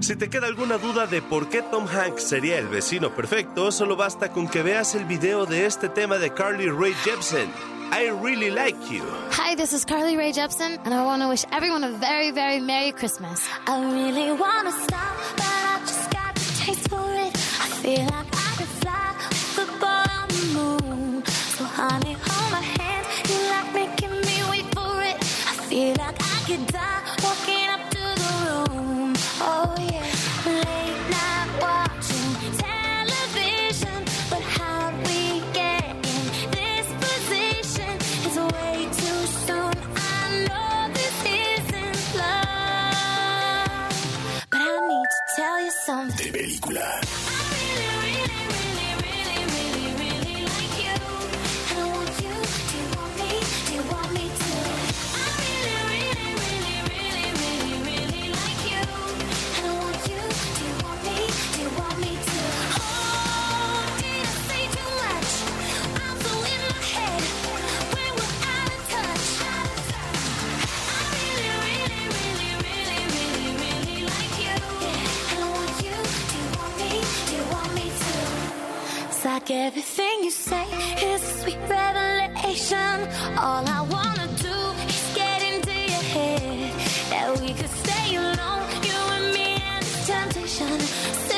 Si 0.00 0.14
te 0.14 0.28
queda 0.28 0.46
alguna 0.46 0.78
duda 0.78 1.06
de 1.06 1.20
por 1.20 1.48
qué 1.48 1.62
Tom 1.62 1.86
Hanks 1.88 2.22
sería 2.22 2.58
el 2.58 2.68
vecino 2.68 3.14
perfecto, 3.14 3.72
solo 3.72 3.96
basta 3.96 4.30
con 4.30 4.48
que 4.48 4.62
veas 4.62 4.94
el 4.94 5.04
video 5.04 5.46
de 5.46 5.66
este 5.66 5.88
tema 5.88 6.18
de 6.18 6.32
Carly 6.32 6.68
Rae 6.68 6.94
Jepsen. 7.04 7.50
I 7.92 8.10
really 8.10 8.50
like 8.50 8.76
you. 8.90 9.02
Hi, 9.32 9.54
this 9.54 9.72
is 9.72 9.84
Carly 9.84 10.16
Rae 10.16 10.32
Jepsen, 10.32 10.78
and 10.84 10.94
I 10.94 11.04
want 11.04 11.22
to 11.22 11.28
wish 11.28 11.44
everyone 11.52 11.84
a 11.84 11.90
very, 11.90 12.30
very 12.30 12.60
Merry 12.60 12.92
Christmas. 12.92 13.40
I 13.66 13.80
really 13.80 14.32
want 14.32 14.66
to 14.68 14.72
stop, 14.72 15.16
but 15.36 15.65
feel 17.86 18.04
like 18.06 18.26
I 18.32 18.50
could 18.58 18.72
fly 18.80 19.14
the 19.54 19.64
moon. 20.56 21.24
So, 21.54 21.62
honey, 21.62 22.16
hold 22.20 22.50
my 22.50 22.60
hand. 22.60 23.06
You 23.28 23.38
like 23.52 23.72
making 23.80 24.10
me 24.26 24.36
wait 24.50 24.66
for 24.74 24.94
it. 25.10 25.16
I 25.50 25.54
feel 25.68 25.94
like 25.94 26.18
I 26.20 26.38
could 26.48 26.66
die 26.66 27.15
like 79.48 79.56
everything 79.56 80.24
you 80.24 80.30
say 80.30 80.64
is 81.04 81.22
a 81.22 81.40
sweet 81.40 81.58
revelation. 81.68 83.08
All 83.38 83.64
I 83.68 83.86
wanna 83.90 84.26
do 84.42 84.58
is 84.88 85.12
get 85.14 85.40
into 85.42 85.72
your 85.72 86.04
head 86.14 86.72
that 87.10 87.40
we 87.40 87.54
could 87.54 87.70
stay 87.70 88.16
alone, 88.16 88.66
you 88.82 88.98
and 89.16 89.34
me, 89.34 89.62
and 89.62 89.84
the 89.84 90.12
temptation. 90.12 91.35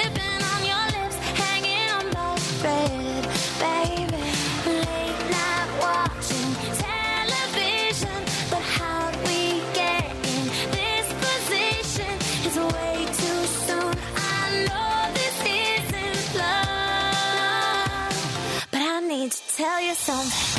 To 19.95 20.05
tell 20.05 20.58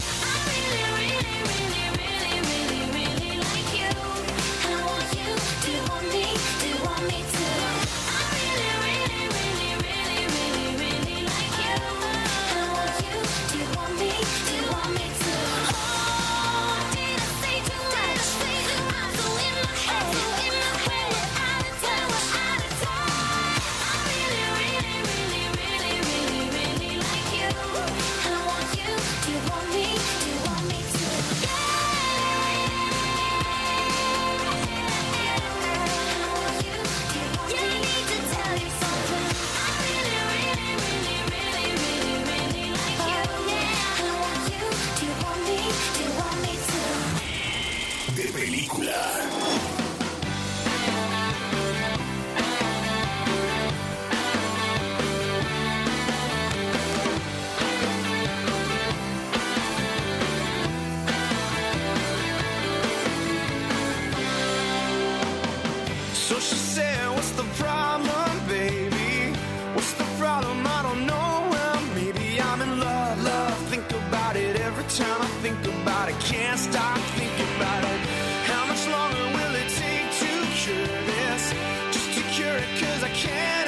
about 75.90 76.08
it. 76.08 76.20
Can't 76.20 76.60
stop 76.60 77.00
thinking 77.18 77.50
about 77.56 77.84
it. 77.84 78.00
How 78.46 78.64
much 78.68 78.88
longer 78.88 79.26
will 79.36 79.56
it 79.56 79.70
take 79.70 80.08
to 80.22 80.32
cure 80.62 80.86
this? 81.10 81.54
Just 81.92 82.14
to 82.16 82.22
cure 82.36 82.58
it, 82.58 82.70
cause 82.80 83.04
I 83.04 83.10
can't 83.10 83.59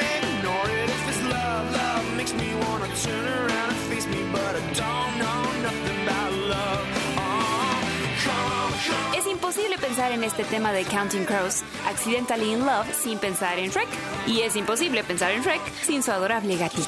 pensar 9.92 10.14
en 10.14 10.24
este 10.24 10.46
tema 10.46 10.72
de 10.72 10.86
Counting 10.86 11.26
Crows, 11.26 11.64
Accidentally 11.86 12.54
in 12.54 12.66
Love, 12.66 12.88
sin 12.96 13.20
pensar 13.20 13.60
en 13.60 13.70
Shrek. 13.72 13.90
Y 14.26 14.40
es 14.40 14.56
imposible 14.56 15.04
pensar 15.04 15.32
en 15.32 15.42
Shrek 15.42 15.60
sin 15.86 16.02
su 16.02 16.14
adorable 16.14 16.56
gatito. 16.56 16.88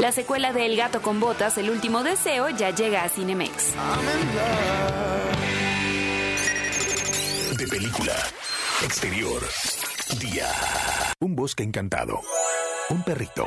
La 0.00 0.10
secuela 0.10 0.52
de 0.52 0.66
El 0.66 0.76
gato 0.76 1.02
con 1.02 1.20
botas, 1.20 1.56
El 1.56 1.70
último 1.70 2.02
deseo, 2.02 2.48
ya 2.48 2.70
llega 2.70 3.04
a 3.04 3.08
Cinemex. 3.08 3.74
De 7.56 7.68
película. 7.68 8.16
Exterior. 8.82 9.40
Día. 10.18 10.48
Un 11.20 11.36
bosque 11.36 11.62
encantado. 11.62 12.22
Un 12.88 13.04
perrito. 13.04 13.46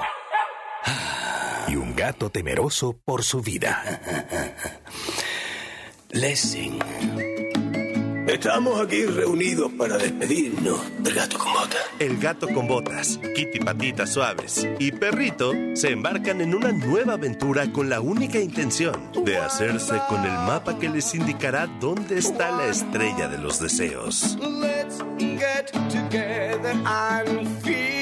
Y 1.67 1.75
un 1.75 1.93
gato 1.97 2.29
temeroso 2.29 2.93
por 3.03 3.25
su 3.25 3.41
vida. 3.41 3.99
Lessing. 6.11 7.34
Estamos 8.35 8.81
aquí 8.81 9.05
reunidos 9.05 9.71
para 9.77 9.97
despedirnos 9.97 10.81
del 10.99 11.13
gato 11.13 11.37
con 11.37 11.53
botas. 11.53 11.79
El 11.99 12.17
gato 12.17 12.49
con 12.49 12.67
botas, 12.67 13.17
Kitty 13.33 13.59
Patitas 13.59 14.11
Suaves 14.11 14.67
y 14.77 14.91
Perrito 14.91 15.53
se 15.73 15.91
embarcan 15.91 16.41
en 16.41 16.53
una 16.53 16.73
nueva 16.73 17.13
aventura 17.13 17.71
con 17.71 17.89
la 17.89 18.01
única 18.01 18.37
intención 18.37 19.09
de 19.23 19.37
hacerse 19.37 20.01
con 20.09 20.25
el 20.25 20.33
mapa 20.33 20.77
que 20.77 20.89
les 20.89 21.15
indicará 21.15 21.67
dónde 21.79 22.17
está 22.17 22.51
la 22.51 22.67
estrella 22.67 23.29
de 23.29 23.37
los 23.37 23.61
deseos. 23.61 24.37
Let's 24.41 25.01
get 25.17 25.71
together 25.89 26.75
and 26.85 27.47
feel 27.63 27.94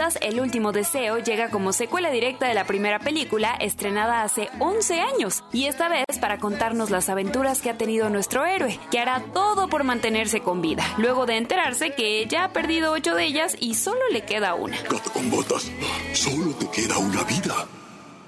El 0.00 0.40
último 0.40 0.72
deseo, 0.72 1.18
llega 1.18 1.50
como 1.50 1.74
secuela 1.74 2.10
directa 2.10 2.48
de 2.48 2.54
la 2.54 2.64
primera 2.64 3.00
película, 3.00 3.54
estrenada 3.60 4.22
hace 4.22 4.48
11 4.58 4.98
años, 4.98 5.44
y 5.52 5.66
esta 5.66 5.90
vez 5.90 6.06
para 6.22 6.38
contarnos 6.38 6.88
las 6.88 7.10
aventuras 7.10 7.60
que 7.60 7.68
ha 7.68 7.76
tenido 7.76 8.08
nuestro 8.08 8.46
héroe, 8.46 8.80
que 8.90 8.98
hará 8.98 9.22
todo 9.34 9.68
por 9.68 9.84
mantenerse 9.84 10.40
con 10.40 10.62
vida, 10.62 10.82
luego 10.96 11.26
de 11.26 11.36
enterarse 11.36 11.92
que 11.92 12.26
ya 12.26 12.44
ha 12.44 12.52
perdido 12.54 12.92
8 12.92 13.14
de 13.14 13.24
ellas 13.26 13.56
y 13.60 13.74
solo 13.74 14.00
le 14.10 14.22
queda 14.22 14.54
una. 14.54 14.78
Con 15.12 15.30
botas. 15.30 15.70
Solo 16.14 16.54
te 16.54 16.66
queda 16.70 16.96
una 16.96 17.22
vida. 17.24 17.66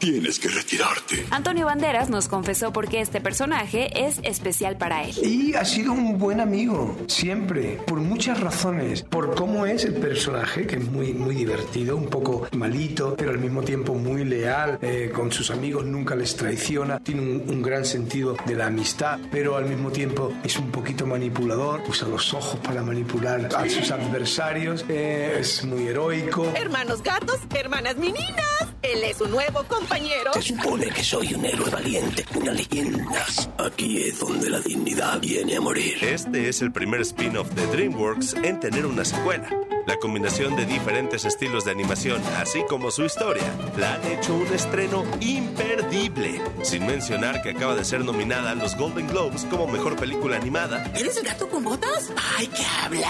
Tienes 0.03 0.41
que 0.41 0.49
retirarte. 0.49 1.25
Antonio 1.31 1.67
Banderas 1.67 2.11
nos 2.11 2.27
confesó 2.27 2.73
por 2.73 2.88
qué 2.88 3.01
este 3.01 3.21
personaje 3.21 4.05
es 4.05 4.19
especial 4.25 4.77
para 4.77 5.05
él. 5.05 5.15
Y 5.23 5.55
ha 5.55 5.65
sido 5.65 5.93
un 5.93 6.19
buen 6.19 6.41
amigo, 6.41 6.99
siempre, 7.07 7.79
por 7.87 8.01
muchas 8.01 8.41
razones. 8.41 9.05
Por 9.05 9.37
cómo 9.37 9.65
es 9.65 9.85
el 9.85 9.95
personaje, 9.95 10.67
que 10.67 10.75
es 10.75 10.91
muy, 10.91 11.12
muy 11.12 11.37
divertido, 11.37 11.97
un 11.97 12.09
poco 12.09 12.49
malito, 12.51 13.15
pero 13.17 13.31
al 13.31 13.38
mismo 13.38 13.62
tiempo 13.62 13.95
muy 13.95 14.25
leal, 14.25 14.81
eh, 14.83 15.12
con 15.15 15.31
sus 15.31 15.53
amigos 15.53 15.85
nunca 15.85 16.17
les 16.17 16.35
traiciona, 16.35 16.99
tiene 16.99 17.21
un, 17.21 17.45
un 17.49 17.62
gran 17.62 17.85
sentido 17.85 18.37
de 18.45 18.57
la 18.57 18.67
amistad, 18.67 19.21
pero 19.31 19.57
al 19.57 19.67
mismo 19.67 19.93
tiempo 19.93 20.33
es 20.43 20.59
un 20.59 20.73
poquito 20.73 21.07
manipulador, 21.07 21.81
usa 21.88 22.09
los 22.09 22.35
ojos 22.35 22.59
para 22.59 22.83
manipular 22.83 23.49
a 23.55 23.69
sus 23.69 23.93
adversarios, 23.93 24.85
eh, 24.88 25.37
es 25.38 25.65
muy 25.65 25.87
heroico. 25.87 26.53
Hermanos 26.57 27.05
gatos, 27.05 27.38
hermanas 27.55 27.97
meninas. 27.99 28.72
Él 28.83 29.05
es 29.05 29.16
su 29.18 29.29
nuevo 29.29 29.62
compañero. 29.64 30.33
Se 30.35 30.42
supone 30.42 30.87
que 30.90 31.05
soy 31.05 31.35
un 31.35 31.45
héroe 31.45 31.71
valiente, 31.71 32.25
una 32.35 32.53
leyenda. 32.53 33.25
Aquí 33.59 34.03
es 34.03 34.18
donde 34.18 34.51
la 34.51 34.59
dignidad 34.61 35.21
viene 35.21 35.57
a 35.57 35.61
morir. 35.61 36.03
Este 36.03 36.49
es 36.49 36.62
el 36.62 36.73
primer 36.73 37.01
spin-off 37.03 37.49
de 37.51 37.66
DreamWorks 37.68 38.35
en 38.42 38.59
tener 38.59 38.87
una 38.87 39.05
secuela. 39.05 39.49
La 39.87 39.97
combinación 39.99 40.57
de 40.57 40.66
diferentes 40.66 41.25
estilos 41.25 41.64
de 41.64 41.71
animación, 41.73 42.21
así 42.38 42.64
como 42.68 42.90
su 42.90 43.05
historia, 43.05 43.45
la 43.77 43.95
han 43.95 44.07
hecho 44.07 44.35
un 44.35 44.47
estreno 44.49 45.05
imperdible. 45.21 46.40
Sin 46.62 46.87
mencionar 46.87 47.42
que 47.42 47.51
acaba 47.51 47.75
de 47.75 47.85
ser 47.85 48.05
nominada 48.05 48.51
a 48.53 48.55
los 48.55 48.77
Golden 48.77 49.07
Globes 49.09 49.45
como 49.45 49.66
mejor 49.66 49.97
película 49.97 50.37
animada, 50.37 50.85
¿Eres 50.97 51.16
el 51.16 51.25
gato 51.25 51.49
con 51.49 51.62
botas? 51.64 52.12
Hay 52.37 52.47
que 52.49 52.64
hablar. 52.85 53.07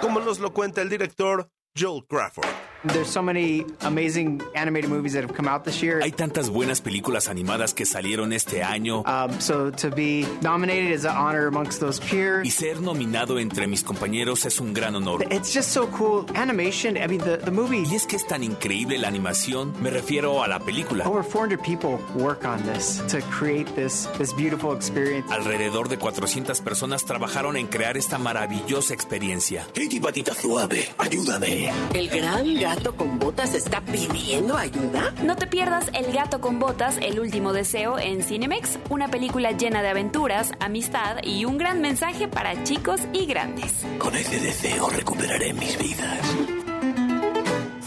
como 0.00 0.20
nos 0.20 0.38
lo 0.38 0.52
cuenta 0.52 0.80
el 0.82 0.88
director 0.88 1.50
Joel 1.78 2.04
Crawford. 2.08 2.73
There's 2.84 3.08
so 3.08 3.22
many 3.22 3.64
amazing 3.80 4.42
animated 4.54 4.90
movies 4.90 5.14
that 5.14 5.22
have 5.22 5.34
come 5.34 5.48
out 5.48 5.64
this 5.64 5.82
year. 5.82 6.00
Hay 6.00 6.12
tantas 6.12 6.50
buenas 6.50 6.80
películas 6.80 7.28
animadas 7.28 7.74
que 7.74 7.86
salieron 7.86 8.32
este 8.32 8.62
año. 8.62 9.02
Um, 9.06 9.40
so 9.40 9.70
to 9.70 9.90
be 9.90 10.26
nominated 10.42 10.90
is 10.90 11.04
an 11.04 11.16
honor 11.16 11.46
amongst 11.46 11.80
those 11.80 12.00
peers. 12.00 12.46
Y 12.46 12.50
ser 12.50 12.80
nominado 12.80 13.38
entre 13.38 13.66
mis 13.66 13.82
compañeros 13.82 14.44
es 14.44 14.60
un 14.60 14.74
gran 14.74 14.94
honor. 14.96 15.26
It's 15.30 15.52
just 15.52 15.70
so 15.70 15.86
cool. 15.88 16.26
Animation, 16.34 16.96
I 16.96 17.06
mean, 17.06 17.20
the, 17.20 17.38
the 17.38 17.50
movie. 17.50 17.84
Y 17.90 17.94
es 17.94 18.06
que 18.06 18.16
es 18.16 18.26
tan 18.26 18.42
increíble 18.44 18.98
la 18.98 19.08
animación, 19.08 19.72
me 19.80 19.90
refiero 19.90 20.42
a 20.42 20.48
la 20.48 20.58
película. 20.60 21.04
Over 21.08 21.22
400 21.22 21.62
people 21.62 21.98
work 22.14 22.44
on 22.44 22.62
this 22.64 23.02
to 23.08 23.20
create 23.30 23.66
this, 23.74 24.08
this 24.18 24.34
beautiful 24.34 24.74
experience. 24.74 25.32
Alrededor 25.32 25.88
de 25.88 25.98
400 25.98 26.60
personas 26.60 27.04
trabajaron 27.04 27.56
en 27.56 27.66
crear 27.66 27.96
esta 27.96 28.18
maravillosa 28.18 28.92
experiencia. 28.94 29.66
Katie 29.74 30.00
Patita 30.00 30.34
Suave, 30.34 30.88
ayúdame. 30.98 31.70
El 31.94 32.08
gran 32.08 32.46
gato 32.74 32.96
con 32.96 33.18
botas 33.18 33.54
está 33.54 33.80
pidiendo 33.82 34.56
ayuda. 34.56 35.14
No 35.22 35.36
te 35.36 35.46
pierdas 35.46 35.86
El 35.92 36.12
gato 36.12 36.40
con 36.40 36.58
botas, 36.58 36.96
El 37.00 37.20
último 37.20 37.52
deseo 37.52 37.98
en 37.98 38.22
Cinemex, 38.22 38.78
una 38.90 39.08
película 39.08 39.52
llena 39.52 39.82
de 39.82 39.88
aventuras, 39.90 40.52
amistad 40.60 41.18
y 41.22 41.44
un 41.44 41.56
gran 41.56 41.80
mensaje 41.80 42.26
para 42.26 42.64
chicos 42.64 43.00
y 43.12 43.26
grandes. 43.26 43.84
Con 43.98 44.16
ese 44.16 44.40
deseo 44.40 44.88
recuperaré 44.88 45.52
mis 45.52 45.78
vidas. 45.78 46.18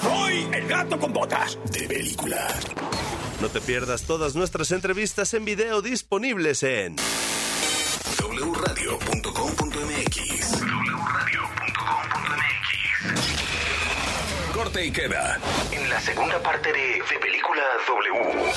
Soy 0.02 0.48
el 0.54 0.68
gato 0.68 0.98
con 1.00 1.12
botas. 1.12 1.58
De 1.72 1.88
película. 1.88 2.48
No 3.42 3.50
te 3.50 3.60
pierdas 3.60 4.04
todas 4.04 4.36
nuestras 4.36 4.72
entrevistas 4.72 5.34
en 5.34 5.44
video 5.46 5.82
disponibles 5.82 6.64
en 6.64 6.96
wradio.com.mx. 8.22 9.97
Corte 14.78 14.86
y 14.86 14.92
queda. 14.92 15.40
En 15.72 15.90
la 15.90 16.00
segunda 16.00 16.42
parte 16.42 16.72
de, 16.72 16.80
de 16.80 17.20
Película 17.20 17.64
W. 17.88 18.54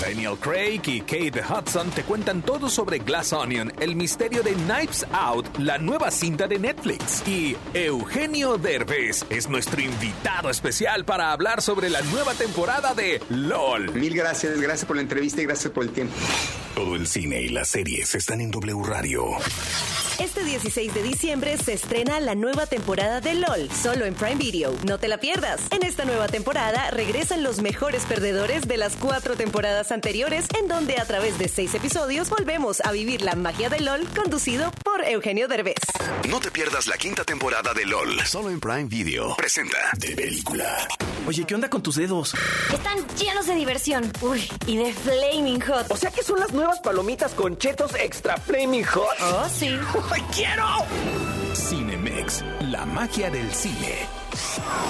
Daniel 0.00 0.36
Craig 0.38 0.80
y 0.86 1.00
Kate 1.00 1.42
Hudson 1.42 1.90
te 1.90 2.04
cuentan 2.04 2.42
todo 2.42 2.70
sobre 2.70 2.98
Glass 3.00 3.32
Onion, 3.32 3.72
el 3.80 3.96
misterio 3.96 4.42
de 4.42 4.52
Knives 4.52 5.06
Out, 5.12 5.58
la 5.58 5.78
nueva 5.78 6.10
cinta 6.10 6.46
de 6.46 6.58
Netflix. 6.58 7.26
Y 7.26 7.56
Eugenio 7.74 8.58
Derbez 8.58 9.26
es 9.28 9.48
nuestro 9.48 9.80
invitado 9.80 10.50
especial 10.50 11.04
para 11.04 11.32
hablar 11.32 11.62
sobre 11.62 11.90
la 11.90 12.00
nueva 12.02 12.34
temporada 12.34 12.94
de 12.94 13.20
LOL. 13.28 13.92
Mil 13.94 14.14
gracias, 14.14 14.60
gracias 14.60 14.84
por 14.84 14.96
la 14.96 15.02
entrevista 15.02 15.42
y 15.42 15.46
gracias 15.46 15.72
por 15.72 15.82
el 15.82 15.90
tiempo. 15.90 16.14
Todo 16.74 16.94
el 16.96 17.06
cine 17.06 17.42
y 17.42 17.48
las 17.48 17.68
series 17.68 18.14
están 18.14 18.40
en 18.40 18.50
W 18.50 18.82
Radio. 18.84 19.24
Este 20.18 20.44
16 20.44 20.92
de 20.92 21.02
diciembre 21.02 21.56
se 21.56 21.72
estrena 21.72 22.20
la 22.20 22.34
nueva 22.34 22.66
temporada 22.66 23.20
de 23.20 23.34
LOL, 23.34 23.70
solo 23.70 24.04
en 24.04 24.14
Prime 24.14 24.36
Video. 24.36 24.76
No 24.86 24.98
te 24.98 25.08
la 25.08 25.18
pierdas. 25.18 25.62
En 25.70 25.82
esta 25.82 26.04
nueva 26.04 26.28
temporada 26.28 26.90
regresan 26.90 27.42
los 27.42 27.60
mejores 27.60 28.04
perdedores 28.04 28.68
de 28.68 28.76
las 28.76 28.96
cuatro 28.96 29.34
temporadas 29.34 29.92
anteriores, 29.92 30.44
en 30.60 30.68
donde 30.68 30.98
a 30.98 31.06
través 31.06 31.38
de 31.38 31.48
seis 31.48 31.74
episodios 31.74 32.28
volvemos 32.28 32.80
a 32.84 32.92
vivir 32.92 33.22
la 33.22 33.34
magia 33.34 33.70
de 33.70 33.80
LOL, 33.80 34.06
conducido 34.08 34.70
por 34.84 35.02
Eugenio 35.04 35.48
Derbez. 35.48 35.80
No 36.28 36.38
te 36.38 36.50
pierdas 36.50 36.86
la 36.86 36.98
quinta 36.98 37.24
temporada 37.24 37.72
de 37.72 37.86
LOL, 37.86 38.20
solo 38.26 38.50
en 38.50 38.60
Prime 38.60 38.84
Video. 38.84 39.34
Presenta 39.36 39.78
de 39.96 40.14
película. 40.14 40.86
Oye, 41.26 41.44
¿qué 41.46 41.54
onda 41.54 41.70
con 41.70 41.82
tus 41.82 41.96
dedos? 41.96 42.34
Están 42.72 42.98
llenos 43.16 43.46
de 43.46 43.54
diversión. 43.54 44.12
Uy, 44.20 44.46
y 44.66 44.76
de 44.76 44.92
Flaming 44.92 45.60
Hot. 45.62 45.90
O 45.90 45.96
sea 45.96 46.10
que 46.10 46.22
son 46.22 46.40
las 46.40 46.52
nuevas 46.60 46.80
palomitas 46.80 47.32
con 47.32 47.56
chetos 47.56 47.94
extra 47.94 48.36
Flaming 48.36 48.84
Hot. 48.84 49.16
Oh, 49.22 49.48
sí. 49.48 49.70
¡Ay, 50.12 50.22
quiero! 50.34 50.66
Cinemex, 51.54 52.44
la 52.60 52.84
magia 52.84 53.30
del 53.30 53.50
cine. 53.50 54.19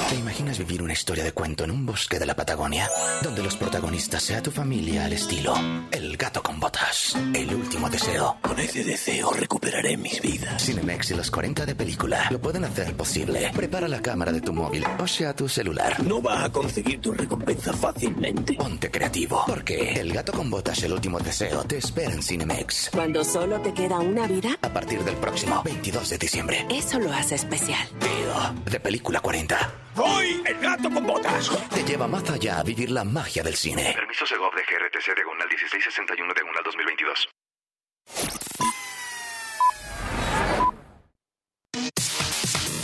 ¿Te 0.09 0.16
imaginas 0.16 0.59
vivir 0.59 0.83
una 0.83 0.92
historia 0.92 1.24
de 1.24 1.33
cuento 1.33 1.64
en 1.64 1.70
un 1.70 1.87
bosque 1.87 2.18
de 2.18 2.26
la 2.26 2.35
Patagonia? 2.35 2.88
Donde 3.22 3.42
los 3.42 3.57
protagonistas 3.57 4.22
sea 4.22 4.42
tu 4.42 4.50
familia 4.50 5.05
al 5.05 5.12
estilo 5.12 5.55
El 5.90 6.16
gato 6.16 6.42
con 6.42 6.59
botas, 6.61 7.16
El 7.33 7.55
último 7.55 7.88
deseo. 7.88 8.37
Con 8.42 8.59
ese 8.59 8.85
deseo 8.85 9.31
recuperaré 9.33 9.96
mis 9.96 10.20
vidas. 10.20 10.62
Cinemex 10.64 11.12
y 11.12 11.14
los 11.14 11.31
40 11.31 11.64
de 11.66 11.74
película 11.74 12.26
lo 12.31 12.40
pueden 12.40 12.64
hacer 12.64 12.94
posible. 12.96 13.50
Prepara 13.55 13.88
la 13.88 14.03
cámara 14.03 14.33
de 14.33 14.40
tu 14.40 14.53
móvil 14.53 14.85
o 14.98 15.07
sea 15.07 15.35
tu 15.35 15.48
celular. 15.48 16.03
No 16.03 16.20
vas 16.20 16.44
a 16.44 16.50
conseguir 16.50 17.00
tu 17.00 17.12
recompensa 17.12 17.72
fácilmente. 17.72 18.55
Ponte 18.55 18.90
creativo, 18.90 19.44
porque 19.46 19.92
El 19.92 20.12
gato 20.12 20.33
con 20.33 20.50
botas, 20.50 20.83
El 20.83 20.92
último 20.92 21.18
deseo 21.18 21.62
te 21.64 21.79
espera 21.79 22.12
en 22.12 22.22
Cinemex. 22.22 22.90
Cuando 22.92 23.24
solo 23.24 23.61
te 23.61 23.72
queda 23.72 23.98
una 24.00 24.26
vida, 24.26 24.50
A 24.62 24.68
partir 24.72 25.03
del 25.05 25.16
próximo 25.16 25.62
22 25.62 26.11
de 26.11 26.18
diciembre. 26.18 26.66
eso 26.70 26.98
lo 26.98 27.12
hace 27.12 27.37
especial. 27.37 27.88
Tío, 28.00 28.70
de 28.70 28.81
película 28.81 29.20
40. 29.31 29.73
¡Voy! 29.95 30.43
¡El 30.45 30.59
gato 30.59 30.90
con 30.90 31.07
botas! 31.07 31.49
Te 31.73 31.85
lleva 31.85 32.09
más 32.09 32.29
allá 32.29 32.59
a 32.59 32.62
vivir 32.64 32.90
la 32.90 33.05
magia 33.05 33.45
del 33.45 33.55
cine. 33.55 33.93
Permiso 33.95 34.27
Segov 34.27 34.53
de 34.57 34.62
GRTC 34.62 35.14
Diagonal 35.14 35.47
1661 35.49 36.35
Diagonal 36.35 36.62
2022. 36.64 37.29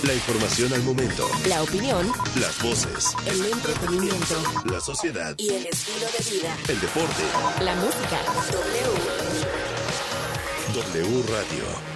La 0.05 0.15
información 0.15 0.73
al 0.73 0.85
momento, 0.85 1.29
La 1.49 1.65
opinión, 1.65 2.13
las 2.39 2.63
voces, 2.63 3.17
el 3.27 3.45
entretenimiento 3.47 4.37
la 4.67 4.81
sociedad, 4.81 5.35
y 5.39 5.49
el 5.49 5.67
estilo 5.67 6.07
de 6.07 6.31
vida. 6.31 6.57
el 6.69 6.81
deporte. 6.81 7.25
La 7.61 7.75
música. 7.75 8.23
W. 10.73 11.03
W 11.03 11.23
Radio. 11.27 11.96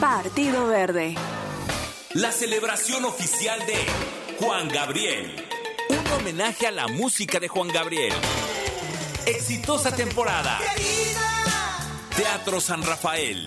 Partido 0.00 0.68
Verde. 0.68 1.16
La 2.14 2.30
celebración 2.30 3.04
oficial 3.04 3.58
de 3.66 3.74
Juan 4.38 4.68
Gabriel. 4.68 5.44
Un 5.90 6.12
homenaje 6.12 6.68
a 6.68 6.70
la 6.70 6.86
música 6.86 7.40
de 7.40 7.48
Juan 7.48 7.66
Gabriel. 7.68 8.14
Exitosa 9.26 9.94
temporada. 9.94 10.60
Teatro 12.16 12.60
San 12.60 12.84
Rafael. 12.84 13.46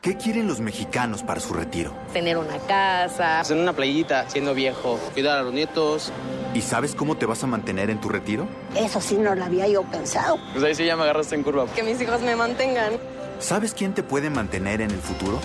¿Qué 0.00 0.16
quieren 0.16 0.48
los 0.48 0.60
mexicanos 0.60 1.22
para 1.22 1.40
su 1.40 1.52
retiro? 1.52 1.92
Tener 2.14 2.38
una 2.38 2.56
casa. 2.60 3.42
En 3.50 3.58
una 3.58 3.74
playita, 3.74 4.30
siendo 4.30 4.54
viejo, 4.54 4.98
cuidar 5.12 5.36
a 5.36 5.42
los 5.42 5.52
nietos. 5.52 6.10
¿Y 6.54 6.62
sabes 6.62 6.94
cómo 6.94 7.18
te 7.18 7.26
vas 7.26 7.44
a 7.44 7.46
mantener 7.46 7.90
en 7.90 8.00
tu 8.00 8.08
retiro? 8.08 8.48
Eso 8.74 8.98
sí 9.02 9.18
no 9.18 9.34
lo 9.34 9.44
había 9.44 9.68
yo 9.68 9.82
pensado. 9.82 10.38
Pues 10.54 10.64
ahí 10.64 10.74
sí 10.74 10.86
ya 10.86 10.96
me 10.96 11.02
agarraste 11.02 11.34
en 11.34 11.42
curva. 11.42 11.66
Que 11.66 11.82
mis 11.82 12.00
hijos 12.00 12.22
me 12.22 12.34
mantengan. 12.34 12.94
¿Sabes 13.40 13.74
quién 13.74 13.92
te 13.92 14.02
puede 14.02 14.30
mantener 14.30 14.80
en 14.80 14.90
el 14.90 15.00
futuro? 15.00 15.38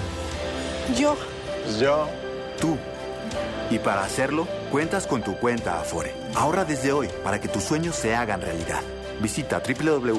Yo. 0.97 1.17
Pues 1.65 1.79
yo. 1.79 2.07
Tú. 2.57 2.77
Y 3.69 3.79
para 3.79 4.05
hacerlo, 4.05 4.47
cuentas 4.71 5.05
con 5.05 5.21
tu 5.21 5.35
cuenta 5.37 5.81
Afore. 5.81 6.13
Ahorra 6.33 6.63
desde 6.63 6.93
hoy 6.93 7.09
para 7.25 7.41
que 7.41 7.49
tus 7.49 7.63
sueños 7.63 7.97
se 7.97 8.15
hagan 8.15 8.39
realidad. 8.41 8.79
Visita 9.21 9.61
www.gov.mx 9.61 10.13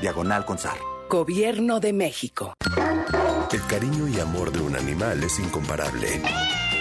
diagonal 0.00 0.44
consar. 0.44 0.91
Gobierno 1.12 1.78
de 1.78 1.92
México. 1.92 2.54
El 3.52 3.66
cariño 3.66 4.08
y 4.08 4.18
amor 4.18 4.50
de 4.50 4.62
un 4.62 4.74
animal 4.74 5.22
es 5.22 5.38
incomparable. 5.40 6.22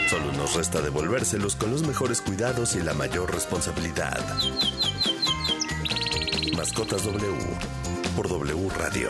Solo 0.10 0.32
nos 0.32 0.56
resta 0.56 0.80
devolvérselos 0.80 1.58
con 1.58 1.70
los 1.70 1.86
mejores 1.86 2.22
cuidados 2.22 2.78
y 2.78 2.80
la 2.82 2.94
mayor 2.94 3.30
responsabilidad. 3.34 4.22
Mascotas 6.56 7.04
W 7.04 7.36
por 8.16 8.30
W 8.30 8.70
Radio. 8.70 9.10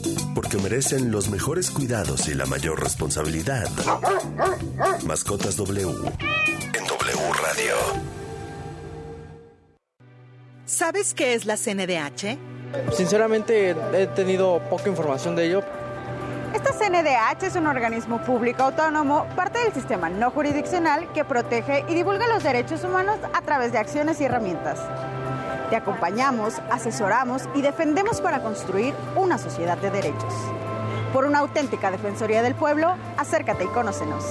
Porque 0.33 0.57
merecen 0.57 1.11
los 1.11 1.29
mejores 1.29 1.69
cuidados 1.69 2.27
y 2.27 2.33
la 2.33 2.45
mayor 2.45 2.81
responsabilidad. 2.81 3.69
Mascotas 5.05 5.57
W 5.57 5.81
en 5.83 6.87
W 6.87 7.33
Radio. 7.41 7.75
¿Sabes 10.65 11.13
qué 11.13 11.33
es 11.33 11.45
la 11.45 11.57
CNDH? 11.57 12.37
Sinceramente 12.93 13.75
he 13.93 14.07
tenido 14.07 14.61
poca 14.69 14.87
información 14.89 15.35
de 15.35 15.47
ello. 15.47 15.63
Esta 16.53 16.71
CNDH 16.71 17.43
es 17.43 17.55
un 17.55 17.67
organismo 17.67 18.21
público 18.21 18.63
autónomo, 18.63 19.25
parte 19.35 19.59
del 19.59 19.73
sistema 19.73 20.09
no 20.09 20.31
jurisdiccional 20.31 21.11
que 21.13 21.23
protege 21.23 21.85
y 21.87 21.93
divulga 21.93 22.27
los 22.27 22.43
derechos 22.43 22.83
humanos 22.83 23.19
a 23.33 23.41
través 23.41 23.71
de 23.71 23.77
acciones 23.77 24.19
y 24.19 24.25
herramientas. 24.25 24.79
Te 25.71 25.77
acompañamos, 25.77 26.55
asesoramos 26.69 27.43
y 27.55 27.61
defendemos 27.61 28.19
para 28.19 28.43
construir 28.43 28.93
una 29.15 29.37
sociedad 29.37 29.77
de 29.77 29.89
derechos. 29.89 30.33
Por 31.13 31.23
una 31.23 31.39
auténtica 31.39 31.89
Defensoría 31.89 32.41
del 32.41 32.55
Pueblo, 32.55 32.97
acércate 33.15 33.63
y 33.63 33.67
conócenos. 33.67 34.25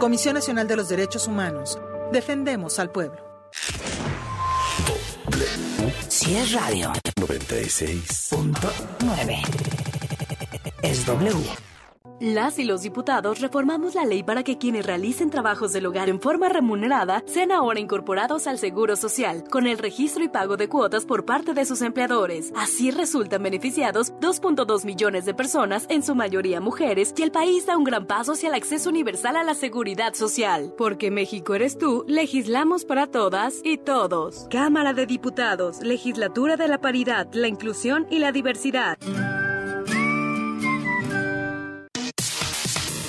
Comisión 0.00 0.32
Nacional 0.32 0.66
de 0.66 0.76
los 0.76 0.88
Derechos 0.88 1.28
Humanos. 1.28 1.78
Defendemos 2.10 2.78
al 2.78 2.88
pueblo. 2.88 3.20
Si 6.08 6.36
es 6.36 6.54
radio. 6.54 6.90
96.9. 7.16 9.42
Es 10.82 11.04
W. 11.04 11.69
Las 12.20 12.58
y 12.58 12.64
los 12.64 12.82
diputados 12.82 13.40
reformamos 13.40 13.94
la 13.94 14.04
ley 14.04 14.22
para 14.22 14.42
que 14.42 14.58
quienes 14.58 14.84
realicen 14.84 15.30
trabajos 15.30 15.72
del 15.72 15.86
hogar 15.86 16.10
en 16.10 16.20
forma 16.20 16.50
remunerada 16.50 17.24
sean 17.24 17.50
ahora 17.50 17.80
incorporados 17.80 18.46
al 18.46 18.58
Seguro 18.58 18.94
Social, 18.94 19.44
con 19.50 19.66
el 19.66 19.78
registro 19.78 20.22
y 20.22 20.28
pago 20.28 20.58
de 20.58 20.68
cuotas 20.68 21.06
por 21.06 21.24
parte 21.24 21.54
de 21.54 21.64
sus 21.64 21.80
empleadores. 21.80 22.52
Así 22.54 22.90
resultan 22.90 23.42
beneficiados 23.42 24.12
2.2 24.20 24.84
millones 24.84 25.24
de 25.24 25.32
personas, 25.32 25.86
en 25.88 26.02
su 26.02 26.14
mayoría 26.14 26.60
mujeres, 26.60 27.14
y 27.16 27.22
el 27.22 27.32
país 27.32 27.64
da 27.64 27.78
un 27.78 27.84
gran 27.84 28.06
paso 28.06 28.32
hacia 28.32 28.50
el 28.50 28.54
acceso 28.54 28.90
universal 28.90 29.36
a 29.36 29.42
la 29.42 29.54
seguridad 29.54 30.12
social. 30.12 30.74
Porque 30.76 31.10
México 31.10 31.54
eres 31.54 31.78
tú, 31.78 32.04
legislamos 32.06 32.84
para 32.84 33.06
todas 33.06 33.62
y 33.64 33.78
todos. 33.78 34.46
Cámara 34.50 34.92
de 34.92 35.06
Diputados, 35.06 35.80
Legislatura 35.80 36.58
de 36.58 36.68
la 36.68 36.82
Paridad, 36.82 37.28
la 37.32 37.48
Inclusión 37.48 38.06
y 38.10 38.18
la 38.18 38.30
Diversidad. 38.30 38.98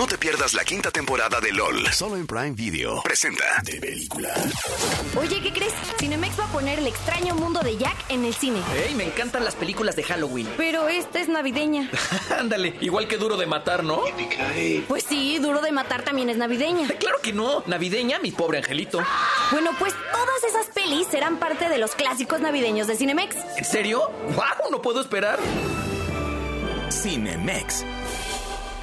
No 0.00 0.06
te 0.06 0.16
pierdas 0.16 0.54
la 0.54 0.64
quinta 0.64 0.90
temporada 0.90 1.40
de 1.42 1.52
LOL. 1.52 1.86
Solo 1.92 2.16
en 2.16 2.26
Prime 2.26 2.52
Video. 2.52 3.02
Presenta 3.02 3.44
de 3.62 3.78
película. 3.78 4.32
Oye, 5.14 5.42
¿qué 5.42 5.52
crees? 5.52 5.74
Cinemex 5.98 6.40
va 6.40 6.46
a 6.46 6.52
poner 6.52 6.78
El 6.78 6.86
extraño 6.86 7.34
mundo 7.34 7.60
de 7.60 7.76
Jack 7.76 8.06
en 8.08 8.24
el 8.24 8.32
cine. 8.32 8.62
¡Ey! 8.74 8.94
Me 8.94 9.04
encantan 9.04 9.44
las 9.44 9.56
películas 9.56 9.96
de 9.96 10.02
Halloween. 10.04 10.48
Pero 10.56 10.88
esta 10.88 11.20
es 11.20 11.28
navideña. 11.28 11.90
Ándale, 12.34 12.76
igual 12.80 13.08
que 13.08 13.18
Duro 13.18 13.36
de 13.36 13.44
Matar, 13.44 13.84
¿no? 13.84 14.00
Pues 14.88 15.04
sí, 15.06 15.38
Duro 15.38 15.60
de 15.60 15.70
Matar 15.70 16.02
también 16.02 16.30
es 16.30 16.38
navideña. 16.38 16.88
Claro 16.98 17.18
que 17.20 17.34
no. 17.34 17.62
Navideña, 17.66 18.20
mi 18.20 18.32
pobre 18.32 18.56
angelito. 18.56 19.04
Bueno, 19.50 19.72
pues 19.78 19.92
todas 20.12 20.44
esas 20.48 20.66
pelis 20.74 21.08
serán 21.08 21.38
parte 21.38 21.68
de 21.68 21.76
los 21.76 21.94
clásicos 21.94 22.40
navideños 22.40 22.86
de 22.86 22.96
Cinemex. 22.96 23.36
¿En 23.58 23.64
serio? 23.66 24.10
¡Wow! 24.28 24.70
No 24.70 24.80
puedo 24.80 25.02
esperar. 25.02 25.38
Cinemex. 26.90 27.84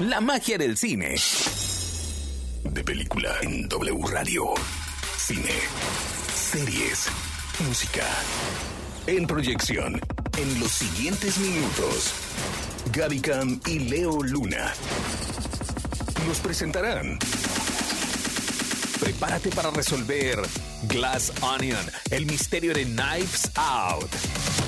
La 0.00 0.20
magia 0.20 0.56
del 0.56 0.76
cine. 0.76 1.16
De 2.62 2.84
película 2.84 3.34
en 3.42 3.68
W 3.68 3.98
Radio. 4.06 4.54
Cine. 5.16 5.50
Series. 6.32 7.08
Música. 7.66 8.06
En 9.08 9.26
proyección. 9.26 10.00
En 10.36 10.60
los 10.60 10.70
siguientes 10.70 11.38
minutos. 11.38 12.12
Gaby 12.92 13.20
Cam 13.20 13.60
y 13.66 13.80
Leo 13.80 14.22
Luna. 14.22 14.72
Nos 16.28 16.38
presentarán. 16.38 17.18
Prepárate 19.00 19.50
para 19.50 19.72
resolver 19.72 20.38
Glass 20.84 21.32
Onion, 21.40 21.84
el 22.12 22.24
misterio 22.26 22.72
de 22.72 22.84
Knives 22.84 23.50
Out. 23.56 24.67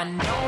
Now 0.00 0.39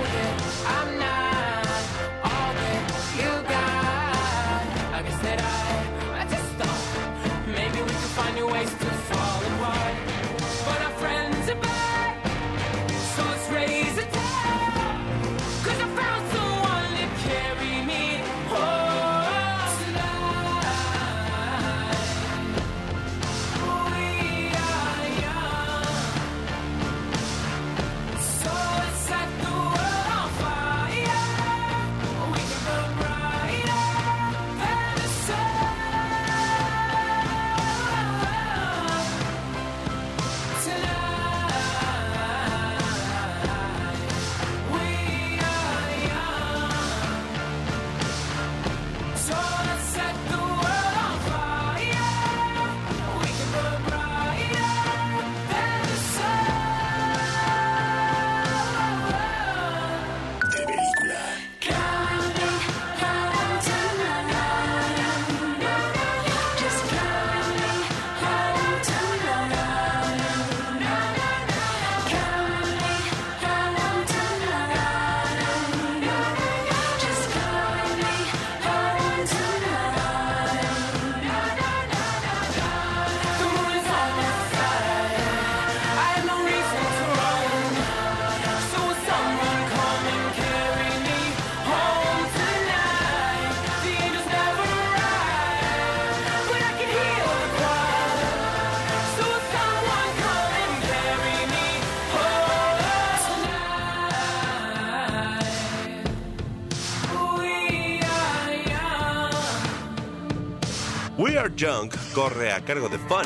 corre 112.12 112.52
a 112.52 112.64
cargo 112.64 112.88
de 112.88 112.98
Fun. 112.98 113.24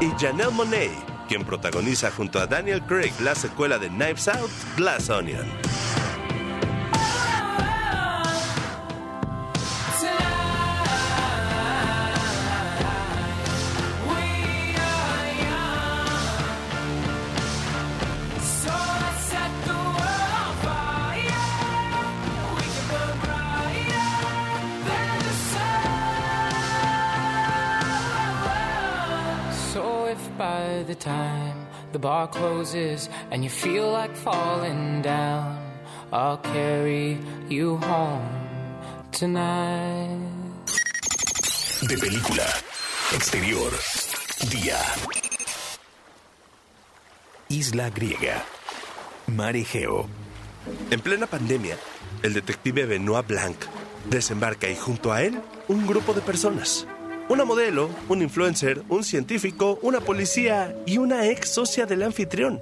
Y 0.00 0.10
Janelle 0.18 0.50
Monet, 0.50 0.90
quien 1.28 1.44
protagoniza 1.44 2.10
junto 2.10 2.38
a 2.38 2.46
Daniel 2.46 2.82
Craig 2.82 3.12
la 3.20 3.34
secuela 3.34 3.78
de 3.78 3.88
Knives 3.88 4.28
Out, 4.28 4.50
Glass 4.76 5.10
Onion. 5.10 5.59
Closes 32.30 33.08
and 33.30 33.44
you 33.44 33.50
feel 33.50 33.90
like 33.90 34.14
falling 34.16 35.02
down, 35.02 35.58
I'll 36.12 36.38
carry 36.38 37.18
you 37.48 37.76
home 37.76 38.28
tonight. 39.12 40.40
De 41.88 41.96
película. 41.96 42.44
Exterior. 43.14 43.72
Día. 44.50 44.78
Isla 47.48 47.90
griega. 47.90 48.44
Mar 49.26 49.56
Egeo. 49.56 50.08
En 50.90 51.00
plena 51.00 51.26
pandemia, 51.26 51.76
el 52.22 52.34
detective 52.34 52.86
Benoit 52.86 53.26
Blanc 53.26 53.56
desembarca 54.08 54.68
y 54.68 54.76
junto 54.76 55.12
a 55.12 55.22
él 55.22 55.40
un 55.68 55.86
grupo 55.86 56.12
de 56.12 56.20
personas. 56.20 56.86
Una 57.30 57.44
modelo, 57.44 57.90
un 58.08 58.22
influencer, 58.22 58.82
un 58.88 59.04
científico, 59.04 59.78
una 59.82 60.00
policía 60.00 60.74
y 60.84 60.98
una 60.98 61.28
ex 61.28 61.50
socia 61.50 61.86
del 61.86 62.02
anfitrión. 62.02 62.60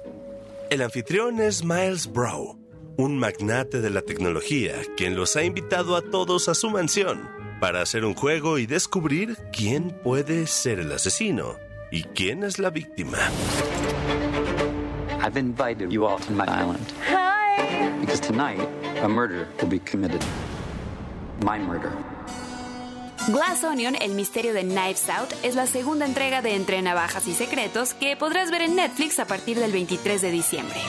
El 0.69 0.83
anfitrión 0.83 1.39
es 1.39 1.63
Miles 1.63 2.05
Brow, 2.05 2.55
un 2.95 3.17
magnate 3.17 3.81
de 3.81 3.89
la 3.89 4.03
tecnología, 4.03 4.75
quien 4.95 5.15
los 5.15 5.35
ha 5.35 5.43
invitado 5.43 5.95
a 5.95 6.03
todos 6.03 6.49
a 6.49 6.53
su 6.53 6.69
mansión 6.69 7.27
para 7.59 7.81
hacer 7.81 8.05
un 8.05 8.13
juego 8.13 8.59
y 8.59 8.67
descubrir 8.67 9.39
quién 9.51 9.89
puede 10.03 10.45
ser 10.45 10.79
el 10.79 10.91
asesino 10.91 11.55
y 11.91 12.03
quién 12.03 12.43
es 12.43 12.59
la 12.59 12.69
víctima. 12.69 13.17
I've 15.19 15.35
invited 15.35 15.89
you 15.89 16.05
all 16.05 16.19
to 16.19 16.31
my 16.31 16.45
island. 16.45 16.85
Hi. 17.07 17.89
Because 18.01 18.19
tonight, 18.19 18.59
a 19.01 19.07
murder 19.09 19.47
will 19.59 19.67
be 19.67 19.79
committed. 19.79 20.23
My 21.43 21.57
murder. 21.57 21.91
Glass 23.31 23.63
Onion, 23.63 23.95
el 24.01 24.15
misterio 24.15 24.55
de 24.55 24.63
Knives 24.63 25.07
Out, 25.07 25.33
es 25.43 25.53
la 25.53 25.67
segunda 25.67 26.07
entrega 26.07 26.41
de 26.41 26.55
Entre 26.55 26.81
Navajas 26.81 27.27
y 27.27 27.35
Secretos 27.35 27.93
que 27.93 28.17
podrás 28.17 28.49
ver 28.49 28.63
en 28.63 28.75
Netflix 28.75 29.19
a 29.19 29.25
partir 29.25 29.59
del 29.59 29.71
23 29.71 30.19
de 30.23 30.31
diciembre. 30.31 30.79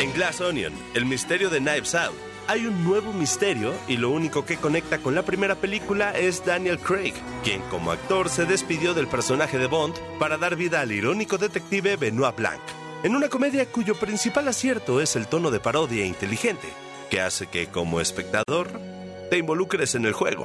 En 0.00 0.12
Glass 0.12 0.40
Onion, 0.40 0.72
el 0.94 1.04
misterio 1.04 1.50
de 1.50 1.60
Knives 1.60 1.94
Out, 1.94 2.16
hay 2.48 2.66
un 2.66 2.82
nuevo 2.82 3.12
misterio 3.12 3.72
y 3.86 3.96
lo 3.96 4.10
único 4.10 4.44
que 4.44 4.56
conecta 4.56 4.98
con 4.98 5.14
la 5.14 5.22
primera 5.22 5.54
película 5.54 6.10
es 6.18 6.44
Daniel 6.44 6.80
Craig, 6.80 7.14
quien 7.44 7.60
como 7.70 7.92
actor 7.92 8.28
se 8.28 8.44
despidió 8.44 8.92
del 8.92 9.06
personaje 9.06 9.56
de 9.56 9.66
Bond 9.66 9.94
para 10.18 10.38
dar 10.38 10.56
vida 10.56 10.80
al 10.80 10.90
irónico 10.90 11.38
detective 11.38 11.94
Benoit 11.94 12.34
Blanc, 12.34 12.60
en 13.04 13.14
una 13.14 13.28
comedia 13.28 13.66
cuyo 13.66 13.94
principal 13.94 14.48
acierto 14.48 15.00
es 15.00 15.14
el 15.14 15.28
tono 15.28 15.52
de 15.52 15.60
parodia 15.60 16.04
inteligente, 16.04 16.66
que 17.08 17.20
hace 17.20 17.46
que 17.46 17.68
como 17.68 18.00
espectador 18.00 18.68
te 19.30 19.38
involucres 19.38 19.94
en 19.94 20.06
el 20.06 20.12
juego. 20.12 20.44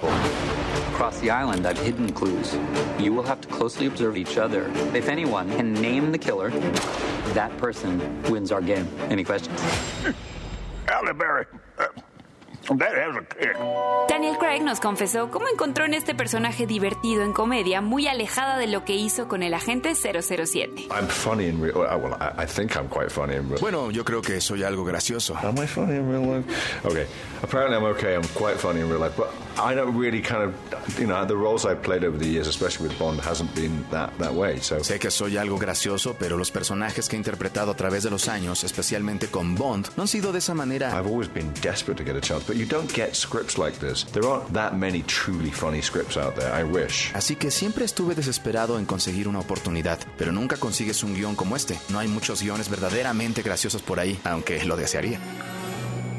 Across 0.97 1.19
the 1.19 1.29
island, 1.29 1.67
I've 1.67 1.77
hidden 1.77 2.11
clues. 2.11 2.57
You 2.97 3.13
will 3.13 3.21
have 3.21 3.39
to 3.41 3.47
closely 3.49 3.85
observe 3.85 4.17
each 4.17 4.39
other. 4.39 4.71
If 4.95 5.09
anyone 5.09 5.47
can 5.51 5.71
name 5.75 6.11
the 6.11 6.17
killer, 6.17 6.49
that 7.35 7.55
person 7.59 8.01
wins 8.23 8.51
our 8.51 8.63
game. 8.63 8.87
Any 9.01 9.23
questions? 9.23 9.61
Halle. 10.87 11.13
Daniel 14.09 14.37
Craig 14.39 14.61
nos 14.63 14.79
confesó 14.79 15.29
cómo 15.29 15.45
encontró 15.51 15.85
en 15.85 15.93
este 15.93 16.13
personaje 16.15 16.65
divertido 16.67 17.23
en 17.23 17.33
comedia 17.33 17.81
muy 17.81 18.07
alejada 18.07 18.57
de 18.57 18.67
lo 18.67 18.83
que 18.83 18.95
hizo 18.95 19.27
con 19.27 19.43
el 19.43 19.53
agente 19.53 19.93
007. 19.95 20.87
I'm 20.91 21.07
funny 21.07 21.47
in 21.47 21.61
real. 21.61 21.77
uh, 21.77 21.97
Well, 21.97 22.15
I, 22.19 22.43
I 22.43 22.45
think 22.45 22.75
I'm 22.75 22.87
quite 22.89 23.09
funny 23.09 23.35
in 23.35 23.47
real. 23.49 23.59
Bueno, 23.61 23.91
yo 23.91 24.03
creo 24.03 24.21
que 24.21 24.41
soy 24.41 24.63
algo 24.63 24.83
gracioso. 24.85 25.35
Am 25.37 25.55
I 25.57 25.67
funny 25.67 25.95
in 25.95 26.09
real 26.09 26.25
life? 26.25 26.45
Okay. 26.85 27.05
Apparently, 27.43 27.77
I'm 27.77 27.85
okay. 27.95 28.15
I'm 28.15 28.27
quite 28.35 28.57
funny 28.57 28.81
in 28.81 28.89
real 28.89 28.99
life, 28.99 29.15
but 29.15 29.29
I 29.59 29.73
don't 29.75 29.95
really 29.97 30.21
kind 30.21 30.43
of, 30.43 30.53
you 30.99 31.07
know, 31.07 31.25
the 31.25 31.35
roles 31.35 31.65
I've 31.65 31.81
played 31.81 32.03
over 32.03 32.17
the 32.17 32.27
years, 32.27 32.47
especially 32.47 32.87
with 32.87 32.97
Bond, 32.99 33.19
hasn't 33.21 33.53
been 33.55 33.85
that 33.91 34.11
that 34.19 34.33
way. 34.33 34.59
So 34.61 34.79
Sé 34.83 34.99
que 34.99 35.11
soy 35.11 35.37
algo 35.37 35.57
gracioso, 35.57 36.15
pero 36.19 36.37
los 36.37 36.51
personajes 36.51 37.07
que 37.07 37.15
he 37.15 37.19
interpretado 37.19 37.71
a 37.71 37.75
través 37.75 38.03
de 38.03 38.09
los 38.09 38.27
años, 38.27 38.63
especialmente 38.63 39.27
con 39.27 39.55
Bond, 39.55 39.87
no 39.95 40.03
han 40.03 40.07
sido 40.07 40.31
de 40.31 40.39
esa 40.39 40.53
manera. 40.53 40.89
I've 40.97 41.07
always 41.07 41.31
been 41.31 41.53
desperate 41.61 41.97
to 41.97 42.03
get 42.03 42.15
a 42.15 42.21
chance, 42.21 42.43
but 42.47 42.56
don't 42.65 42.91
get 42.93 43.15
scripts 43.15 43.57
like 43.57 43.77
this. 43.79 44.05
There 44.11 44.25
aren't 44.25 44.53
that 44.53 44.73
many 44.73 45.03
truly 45.03 45.51
funny 45.51 45.81
scripts 45.81 46.17
out 46.17 46.35
there. 46.35 46.51
I 46.51 46.63
wish. 46.63 47.11
Así 47.13 47.35
que 47.35 47.51
siempre 47.51 47.85
estuve 47.85 48.15
desesperado 48.15 48.79
en 48.79 48.85
conseguir 48.85 49.27
una 49.27 49.39
oportunidad, 49.39 49.99
pero 50.17 50.31
nunca 50.31 50.57
consigues 50.57 51.03
un 51.03 51.13
guion 51.13 51.35
como 51.35 51.55
este. 51.55 51.77
No 51.89 51.99
hay 51.99 52.07
muchos 52.07 52.41
guiones 52.41 52.69
verdaderamente 52.69 53.41
graciosos 53.41 53.81
por 53.81 53.99
ahí, 53.99 54.19
aunque 54.23 54.63
lo 54.65 54.75
desearía. 54.75 55.19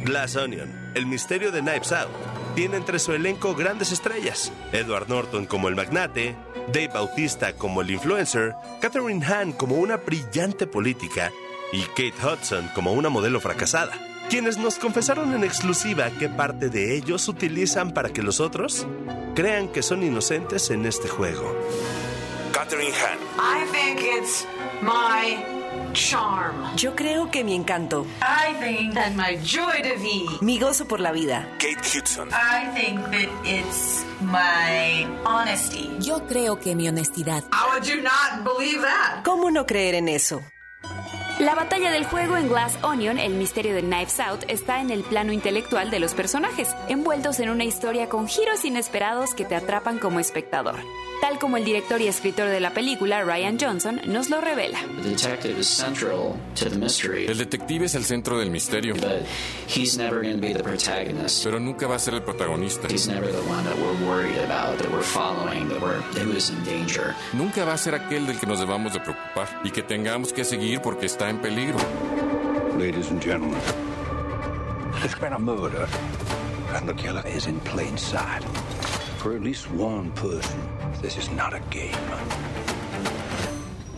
Glass 0.05 0.37
Onion, 0.37 0.93
el 0.95 1.07
misterio 1.07 1.51
de 1.53 1.61
Knives 1.61 1.93
Out, 1.93 2.11
tiene 2.55 2.77
entre 2.77 2.99
su 2.99 3.13
elenco 3.13 3.55
grandes 3.55 3.93
estrellas. 3.93 4.53
Edward 4.73 5.09
Norton 5.09 5.47
como 5.47 5.69
el 5.69 5.77
magnate, 5.77 6.37
Dave 6.73 6.89
Bautista 6.89 7.53
como 7.53 7.83
el 7.83 7.91
influencer, 7.91 8.55
Catherine 8.81 9.25
Hahn 9.25 9.53
como 9.53 9.77
una 9.77 9.97
brillante 9.97 10.67
política 10.67 11.31
y 11.73 11.83
Kate 11.83 12.15
Hudson 12.25 12.69
como 12.75 12.93
una 12.93 13.11
modelo 13.11 13.41
fracasada, 13.41 13.93
quienes 14.29 14.59
nos 14.59 14.79
confesaron 14.79 15.35
en 15.35 15.45
exclusiva 15.45 16.11
qué 16.19 16.29
parte 16.29 16.69
de 16.69 16.95
ellos 16.97 17.29
utilizan 17.29 17.93
para 17.93 18.11
que 18.11 18.23
los 18.23 18.41
otros 18.41 18.87
crean 19.35 19.69
que 19.69 19.83
son 19.83 20.03
inocentes 20.03 20.71
en 20.71 20.85
este 20.87 21.09
juego. 21.09 21.57
Catherine 22.53 22.93
Hahn. 22.93 23.19
I 23.39 23.67
think 23.73 24.01
it's 24.01 24.47
my 24.83 25.43
charm. 25.95 26.55
Yo 26.77 26.95
creo 26.95 27.31
que 27.31 27.43
mi 27.45 27.55
encanto, 27.55 28.07
I 28.21 28.53
think 28.61 28.95
that 28.95 29.13
my 29.15 29.37
joy 29.43 29.83
de 29.83 29.97
vivre. 29.97 30.37
mi 30.41 30.59
gozo 30.59 30.87
por 30.87 31.01
la 31.01 31.13
vida, 31.13 31.47
Kate 31.59 31.81
Hudson. 31.83 32.29
I 32.31 32.69
think 32.75 33.01
that 33.11 33.29
it's 33.45 34.05
my 34.21 35.07
honesty. 35.25 35.91
Yo 36.01 36.27
creo 36.27 36.59
que 36.59 36.75
mi 36.75 36.89
honestidad. 36.89 37.45
How 37.53 37.71
would 37.73 37.85
you 37.87 38.03
not 38.03 38.45
believe 38.45 38.83
that? 38.83 39.23
¿cómo 39.25 39.51
no 39.51 39.65
creer 39.67 39.95
en 39.95 40.09
eso? 40.09 40.43
La 41.39 41.55
batalla 41.55 41.93
del 41.93 42.05
juego 42.05 42.37
en 42.37 42.49
Glass 42.49 42.77
Onion, 42.83 43.17
el 43.17 43.35
misterio 43.35 43.73
de 43.73 43.83
Knives 43.83 44.19
Out, 44.19 44.43
está 44.49 44.81
en 44.81 44.91
el 44.91 45.05
plano 45.05 45.33
intelectual 45.33 45.89
de 45.89 46.01
los 46.01 46.13
personajes, 46.13 46.75
envueltos 46.89 47.39
en 47.39 47.49
una 47.49 47.63
historia 47.63 48.09
con 48.09 48.27
giros 48.27 48.65
inesperados 48.65 49.35
que 49.35 49.45
te 49.45 49.55
atrapan 49.55 50.01
como 50.01 50.19
espectador. 50.19 50.75
Tal 51.21 51.39
como 51.39 51.57
el 51.57 51.65
director 51.65 52.01
y 52.01 52.07
escritor 52.07 52.49
de 52.49 52.61
la 52.61 52.73
película, 52.73 53.23
Ryan 53.25 53.59
Johnson, 53.59 54.01
nos 54.07 54.31
lo 54.31 54.41
revela. 54.41 54.79
El 54.81 55.03
detective 55.03 55.61
es 57.85 57.95
el 57.95 58.05
centro 58.05 58.39
del 58.39 58.51
misterio. 58.51 58.95
Pero 61.43 61.61
nunca 61.61 61.87
va 61.87 61.97
a 61.97 61.99
ser 61.99 62.15
el 62.15 62.23
protagonista. 62.23 62.87
He's 62.89 63.09
never 63.09 63.33
the 63.33 63.41
one 63.51 63.65
that 63.65 63.77
we're 63.77 64.07
worried 64.07 64.39
about, 64.39 64.79
that 64.79 64.91
we're 64.91 65.03
following, 65.03 65.69
that 65.69 65.81
we're 65.81 65.99
who 66.23 66.37
is 66.37 66.51
in 66.51 66.63
danger. 66.65 67.15
Nunca 67.33 67.65
va 67.65 67.75
a 67.75 67.79
ser 67.79 67.95
aquel 67.95 68.27
del 68.27 68.39
que 68.39 68.47
nos 68.47 68.61
debamos 68.61 68.93
de 68.93 69.01
preocupar 69.01 69.49
y 69.65 69.71
que 69.71 69.83
tengamos 69.83 70.33
que 70.33 70.45
seguir 70.45 70.81
porque 70.81 71.07
está 71.07 71.29
en 71.29 71.39
peligro. 71.39 71.79
Ladies 72.79 73.11
and 73.11 73.21
gentlemen, 73.21 73.59
there's 75.01 75.19
been 75.19 75.33
a 75.33 75.39
murder, 75.39 75.89
and 76.77 76.89
the 76.89 76.95
killer 76.95 77.25
is 77.27 77.47
in 77.47 77.59
plain 77.61 77.99
sight. 77.99 78.45
For 79.19 79.35
at 79.35 79.43
least 79.43 79.67
one 79.73 80.13
person, 80.13 80.61
this 81.03 81.17
is 81.17 81.29
not 81.31 81.53
a 81.53 81.61
game. 81.71 81.93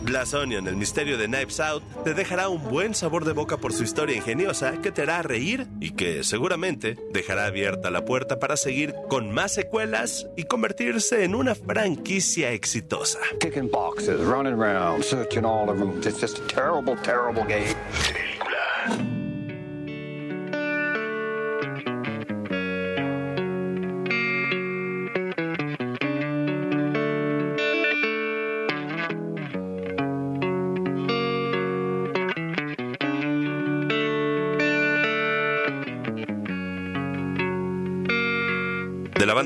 Glass 0.03 0.33
Onion, 0.33 0.67
el 0.67 0.75
misterio 0.75 1.15
de 1.15 1.27
Knives 1.27 1.59
Out, 1.59 1.83
te 2.03 2.15
dejará 2.15 2.49
un 2.49 2.67
buen 2.69 2.95
sabor 2.95 3.23
de 3.23 3.33
boca 3.33 3.57
por 3.57 3.71
su 3.71 3.83
historia 3.83 4.15
ingeniosa 4.15 4.81
que 4.81 4.91
te 4.91 5.03
hará 5.03 5.21
reír 5.21 5.67
y 5.79 5.91
que 5.91 6.23
seguramente 6.23 6.97
dejará 7.13 7.45
abierta 7.45 7.91
la 7.91 8.03
puerta 8.03 8.39
para 8.39 8.57
seguir 8.57 8.95
con 9.09 9.31
más 9.31 9.53
secuelas 9.53 10.27
y 10.35 10.45
convertirse 10.45 11.23
en 11.23 11.35
una 11.35 11.53
franquicia 11.53 12.51
exitosa. 12.51 13.19
Kicking 13.39 13.69
boxes, 13.69 14.19
running 14.21 14.53
around, 14.53 15.03
searching 15.03 15.45
all 15.45 15.67
the 15.67 15.73
rooms. 15.73 16.07
It's 16.07 16.19
just 16.19 16.39
a 16.39 16.47
terrible, 16.47 16.95
terrible 17.03 17.43
game. 17.43 17.75
De 18.97 19.20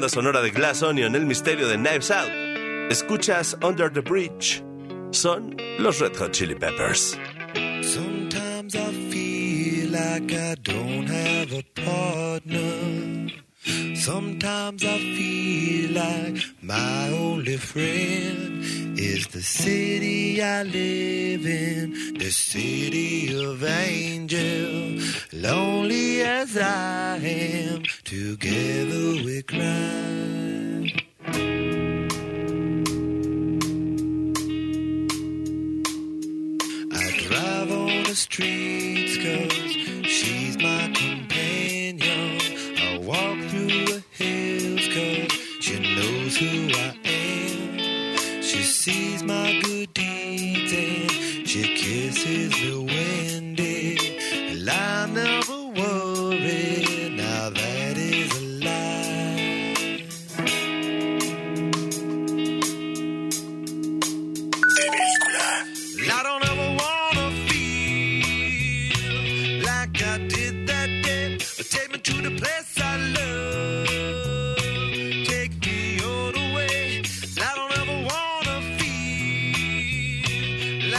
banda 0.06 0.10
sonora 0.10 0.42
de 0.42 0.52
Glass 0.52 0.84
Onion, 0.84 1.16
el 1.16 1.26
misterio 1.26 1.68
de 1.68 1.78
Knives 1.78 2.12
Out, 2.12 2.30
Escuchas 2.92 3.58
Under 3.64 3.90
the 3.90 4.02
Bridge. 4.02 4.64
Son 5.12 5.56
los 5.80 6.00
Red 6.00 6.16
Hot 6.18 6.32
Chili 6.32 6.54
Peppers. 6.54 7.18
Sometimes 7.82 8.76
I 8.76 8.92
feel 9.10 9.90
like 9.92 10.32
I 10.32 10.56
don't 10.62 11.08
have 11.08 11.54
a 11.54 11.64
partner. 11.74 13.32
Sometimes 13.96 14.84
I 14.84 15.00
feel 15.00 15.92
like 15.94 16.44
my 16.62 17.10
only 17.10 17.58
friend 17.58 18.64
is 19.00 19.28
the 19.28 19.42
city 19.42 20.42
I 20.42 20.64
live 20.64 21.46
in, 21.46 22.18
the 22.20 22.30
city 22.30 23.34
of 23.44 23.64
angel. 23.64 25.00
Lonely 25.34 26.22
as 26.22 26.56
I 26.58 27.18
am, 27.18 27.84
together 28.06 29.24
we 29.26 29.42
cry. 29.42 30.45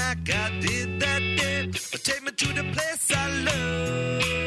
Like 0.09 0.31
I 0.31 0.61
did 0.61 1.01
that 1.01 1.23
day. 1.39 1.71
Take 2.07 2.23
me 2.23 2.31
to 2.31 2.49
the 2.59 2.65
place 2.75 3.11
I 3.11 3.25
love. 3.47 4.46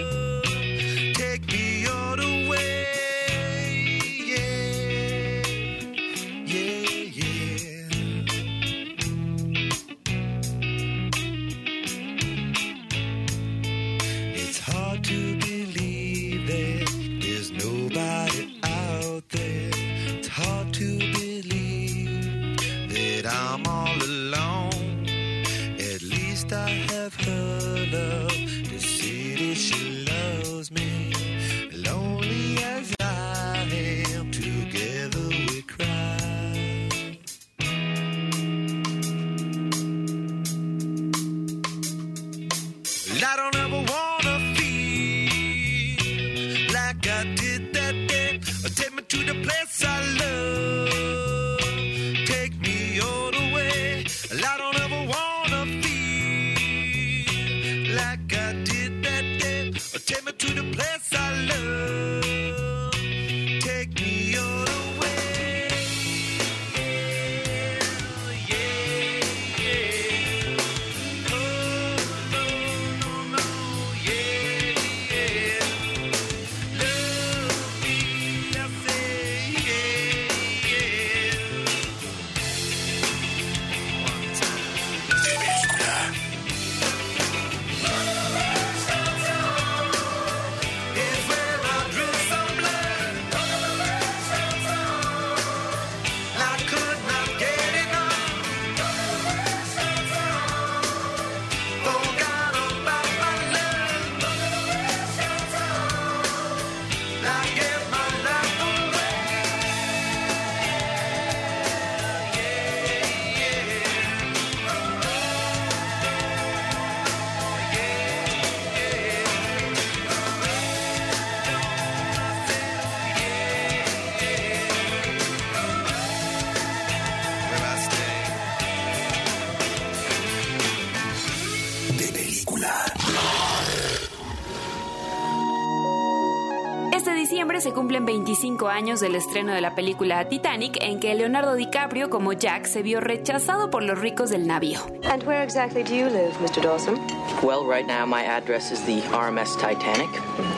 Se 137.69 137.75
cumplen 137.75 138.03
25 138.03 138.67
años 138.67 138.99
del 138.99 139.13
estreno 139.13 139.53
de 139.53 139.61
la 139.61 139.75
película 139.75 140.27
Titanic, 140.27 140.79
en 140.81 140.99
que 140.99 141.13
Leonardo 141.13 141.53
DiCaprio 141.53 142.09
como 142.09 142.33
Jack 142.33 142.65
se 142.65 142.81
vio 142.81 142.99
rechazado 142.99 143.69
por 143.69 143.83
los 143.83 143.99
ricos 143.99 144.31
del 144.31 144.47
navío. 144.47 144.79
And 145.03 145.21
where 145.21 145.43
exactly 145.43 145.83
do 145.83 145.93
you 145.93 146.07
live, 146.09 146.33
Mr. 146.41 146.63
Dawson? 146.63 146.95
Well, 147.43 147.65
right 147.65 147.85
now 147.85 148.07
my 148.07 148.25
address 148.25 148.71
is 148.71 148.81
the 148.87 149.01
RMS 149.11 149.55
Titanic. 149.59 150.09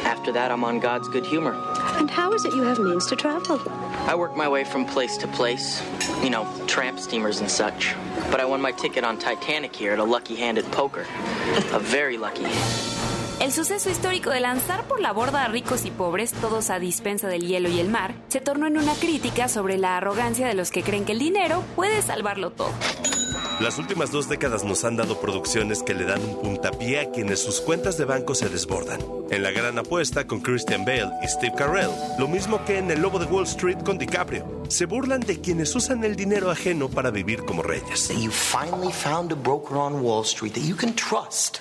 After 0.05 0.31
that, 0.31 0.51
I'm 0.51 0.63
on 0.63 0.79
God's 0.79 1.09
good 1.09 1.25
humor. 1.25 1.53
And 1.99 2.09
how 2.09 2.31
is 2.33 2.45
it 2.45 2.53
you 2.53 2.63
have 2.63 2.79
means 2.79 3.05
to 3.07 3.17
travel? 3.17 3.59
I 4.07 4.15
work 4.15 4.37
my 4.37 4.47
way 4.47 4.63
from 4.63 4.85
place 4.85 5.17
to 5.17 5.27
place, 5.27 5.83
you 6.23 6.29
know, 6.29 6.47
tramp 6.65 6.97
steamers 6.97 7.41
and 7.41 7.51
such. 7.51 7.93
But 8.31 8.39
I 8.39 8.45
won 8.45 8.61
my 8.61 8.71
ticket 8.71 9.03
on 9.03 9.17
Titanic 9.17 9.75
here 9.75 9.91
at 9.91 9.99
a 9.99 10.05
lucky 10.05 10.37
handed 10.37 10.63
poker. 10.71 11.05
a 11.73 11.79
very 11.79 12.17
lucky. 12.17 12.47
El 13.41 13.51
suceso 13.51 13.89
histórico 13.89 14.29
de 14.29 14.39
lanzar 14.39 14.87
por 14.87 15.01
la 15.01 15.11
borda 15.11 15.43
a 15.43 15.47
ricos 15.47 15.85
y 15.85 15.89
pobres, 15.89 16.31
todos 16.31 16.69
a 16.69 16.77
dispensa 16.77 17.27
del 17.27 17.47
hielo 17.47 17.69
y 17.69 17.79
el 17.79 17.89
mar, 17.89 18.13
se 18.27 18.39
tornó 18.39 18.67
en 18.67 18.77
una 18.77 18.93
crítica 18.93 19.47
sobre 19.47 19.79
la 19.79 19.97
arrogancia 19.97 20.47
de 20.47 20.53
los 20.53 20.69
que 20.69 20.83
creen 20.83 21.05
que 21.05 21.13
el 21.13 21.19
dinero 21.19 21.63
puede 21.75 22.03
salvarlo 22.03 22.51
todo. 22.51 22.69
Las 23.59 23.79
últimas 23.79 24.11
dos 24.11 24.29
décadas 24.29 24.63
nos 24.63 24.85
han 24.85 24.95
dado 24.95 25.19
producciones 25.19 25.81
que 25.81 25.95
le 25.95 26.05
dan 26.05 26.21
un 26.21 26.39
puntapié 26.39 26.99
a 26.99 27.09
quienes 27.09 27.39
sus 27.39 27.61
cuentas 27.61 27.97
de 27.97 28.05
banco 28.05 28.35
se 28.35 28.47
desbordan. 28.47 29.01
En 29.31 29.41
La 29.41 29.49
Gran 29.49 29.79
Apuesta 29.79 30.27
con 30.27 30.41
Christian 30.41 30.85
Bale 30.85 31.09
y 31.23 31.27
Steve 31.27 31.55
Carell, 31.57 31.89
lo 32.19 32.27
mismo 32.27 32.63
que 32.63 32.77
en 32.77 32.91
El 32.91 33.01
Lobo 33.01 33.17
de 33.17 33.25
Wall 33.25 33.45
Street 33.45 33.79
con 33.83 33.97
DiCaprio. 33.97 34.45
Se 34.67 34.85
burlan 34.85 35.21
de 35.21 35.41
quienes 35.41 35.75
usan 35.75 36.03
el 36.03 36.15
dinero 36.15 36.51
ajeno 36.51 36.89
para 36.89 37.09
vivir 37.09 37.43
como 37.45 37.63
reyes. 37.63 38.09
You 38.09 38.29
finally 38.29 38.93
found 38.93 39.31
a 39.31 39.35
broker 39.35 39.77
on 39.77 40.03
Wall 40.03 40.21
Street 40.21 40.53
that 40.53 40.63
you 40.63 40.75
can 40.75 40.93
trust 40.93 41.59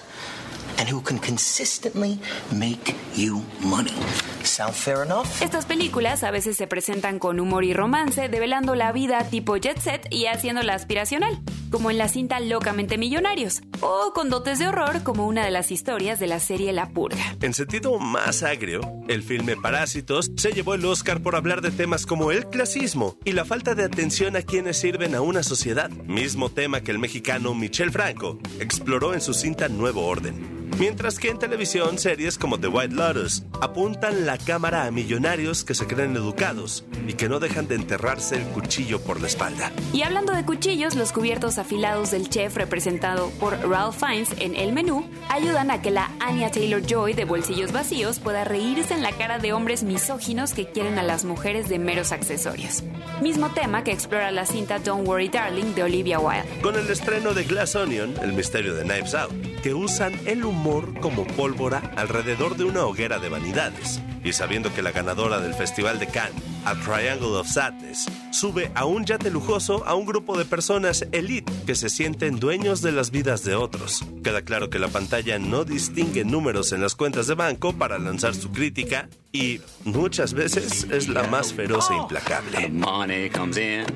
and 0.79 0.89
who 0.91 1.03
can 1.03 1.19
consistently 1.19 2.19
make 2.51 2.95
you 3.17 3.43
money. 3.61 3.95
Sound 4.43 4.75
fair 4.75 5.05
enough? 5.05 5.27
Estas 5.43 5.67
películas 5.67 6.25
a 6.25 6.31
veces 6.31 6.57
se 6.57 6.67
presentan 6.67 7.19
con 7.19 7.41
humor 7.41 7.65
y 7.65 7.75
romance, 7.75 8.29
develando 8.29 8.75
la 8.75 8.93
vida 8.93 9.25
tipo 9.25 9.57
jet 9.57 9.79
set 9.79 10.07
y 10.11 10.27
haciéndola 10.27 10.75
aspiracional, 10.75 11.41
como 11.71 11.91
en 11.91 11.99
la 11.99 12.09
cinta 12.09 12.41
Locamente 12.41 12.97
Millonarios, 12.99 13.61
o 13.81 14.13
con 14.15 14.31
dotes 14.31 14.59
de 14.59 14.69
horror 14.69 15.03
como 15.03 15.27
una 15.27 15.45
de 15.45 15.51
las 15.51 15.71
historias 15.71 16.19
de 16.19 16.27
la 16.27 16.41
serie 16.41 16.73
La 16.73 16.89
Purga. 16.89 17.37
En 17.43 17.55
sentido 17.55 17.99
más 17.99 18.43
agrio, 18.43 18.81
el 19.09 19.23
filme 19.23 19.57
Parásitos 19.57 20.31
se 20.37 20.53
llevó 20.53 20.75
el 20.75 20.85
Oscar 20.85 21.21
por 21.23 21.37
hablar 21.37 21.61
de 21.61 21.71
temas 21.71 22.07
como 22.07 22.31
el 22.33 22.47
clasismo 22.47 23.19
y 23.25 23.33
la 23.33 23.45
falta 23.45 23.75
de 23.75 23.85
atención 23.85 24.37
a 24.37 24.43
quienes 24.43 24.79
sirven 24.79 25.15
a 25.15 25.21
una 25.21 25.43
sociedad, 25.43 25.91
mismo 25.91 26.51
tema 26.51 26.81
que 26.81 26.91
el 26.91 26.99
mexicano 26.99 27.55
Michel 27.55 27.93
Franco 27.93 28.39
exploró 28.59 29.15
en 29.15 29.21
su 29.21 29.35
cinta 29.35 29.69
Nuevo 29.69 30.07
Orden. 30.07 30.60
Mientras 30.79 31.19
que 31.19 31.29
en 31.29 31.39
televisión, 31.39 31.99
series 31.99 32.39
como 32.39 32.59
The 32.59 32.69
White 32.69 32.95
Lotus 32.95 33.43
apuntan 33.61 34.25
la 34.27 34.39
cámara 34.39 34.85
a 34.85 34.91
millonarios 34.91 35.65
que 35.65 35.75
se 35.75 35.87
creen 35.87 36.17
educados 36.17 36.85
y 37.07 37.15
que 37.15 37.29
no 37.29 37.39
dejan 37.39 37.69
de 37.69 37.75
enterrarse 37.75 38.37
el 38.37 38.45
cuchillo 38.45 39.01
por 39.01 39.21
la 39.21 39.27
espalda. 39.27 39.73
Y 39.93 40.03
hablando 40.03 40.33
de 40.33 40.45
cuchillos, 40.45 40.95
los 40.95 41.13
cubiertos 41.13 41.59
afilados 41.59 42.11
del 42.11 42.29
chef 42.29 42.57
representado 42.57 43.31
por 43.41 43.59
Ralph 43.69 43.97
Fiennes 43.97 44.31
en 44.39 44.57
El 44.57 44.73
Menú 44.73 45.05
ayudan 45.29 45.71
a 45.71 45.83
que 45.83 45.91
la 45.91 46.11
Anya 46.21 46.51
Taylor-Joy 46.51 47.13
de 47.13 47.25
Bolsillos 47.25 47.73
Vacíos 47.73 48.19
pueda 48.19 48.45
reírse 48.45 48.95
en 48.95 49.03
la 49.03 49.13
cara 49.13 49.39
de 49.39 49.53
hombres 49.53 49.83
misóginos 49.83 50.55
que 50.55 50.67
quieren 50.67 50.99
a 50.99 51.03
las 51.03 51.25
mujeres 51.25 51.69
de 51.69 51.79
meros 51.79 52.13
accesorios. 52.13 52.83
Mismo 53.21 53.51
tema 53.51 53.85
que 53.85 53.93
explora 53.93 54.31
la 54.31 54.47
cinta 54.47 54.79
Don't 54.79 55.07
Worry 55.07 55.29
Darling 55.29 55.75
de 55.75 55.83
Olivia 55.83 56.19
Wilde. 56.19 56.49
Con 56.63 56.77
el 56.77 56.89
estreno 56.89 57.35
de 57.35 57.45
Glass 57.45 57.75
Onion, 57.75 58.15
el 58.23 58.33
misterio 58.33 58.75
de 58.75 58.83
Knives 58.85 59.15
Out, 59.15 59.33
que 59.63 59.75
usan 59.75 60.13
el 60.27 60.45
humor 60.45 60.99
como 61.01 61.27
pólvora 61.27 61.93
alrededor 61.97 62.57
de 62.57 62.65
una 62.65 62.85
hoguera 62.85 63.19
de 63.19 63.29
vanidades. 63.29 64.01
Y 64.23 64.33
sabiendo 64.33 64.73
que 64.75 64.83
la 64.83 64.93
ganadora 64.93 65.41
del 65.41 65.55
Festival 65.55 65.99
de 65.99 66.07
Cannes, 66.07 66.43
A 66.65 66.75
Triangle 66.75 67.39
of 67.39 67.49
Sadness, 67.49 68.07
sube 68.33 68.71
a 68.75 68.85
un 68.85 69.05
yate 69.05 69.31
lujoso 69.31 69.87
a 69.87 69.95
un 69.95 70.05
grupo 70.05 70.37
de 70.37 70.45
personas 70.45 71.07
elite 71.13 71.51
que 71.67 71.75
se 71.75 71.89
sienten 71.89 72.39
dueños 72.39 72.83
de 72.83 72.93
las 72.93 73.11
vidas 73.11 73.45
de 73.45 73.55
otros. 73.55 74.05
Queda 74.23 74.43
claro 74.43 74.69
que 74.69 74.79
la 74.79 74.89
pantalla 74.89 75.39
no 75.39 75.65
distingue 75.65 76.25
números 76.25 76.73
en 76.73 76.83
las 76.83 76.95
cuentas 76.95 77.27
de 77.27 77.35
banco 77.35 77.73
para 77.73 77.99
lanzar 77.99 78.35
su 78.35 78.51
crítica 78.53 79.09
y 79.33 79.61
muchas 79.85 80.35
veces 80.35 80.87
es 80.91 81.09
la 81.09 81.23
más 81.25 81.55
feroz 81.55 81.91
e 81.91 81.97
implacable. 81.97 82.69
Money 82.69 83.31
comes 83.31 83.57
in, 83.57 83.87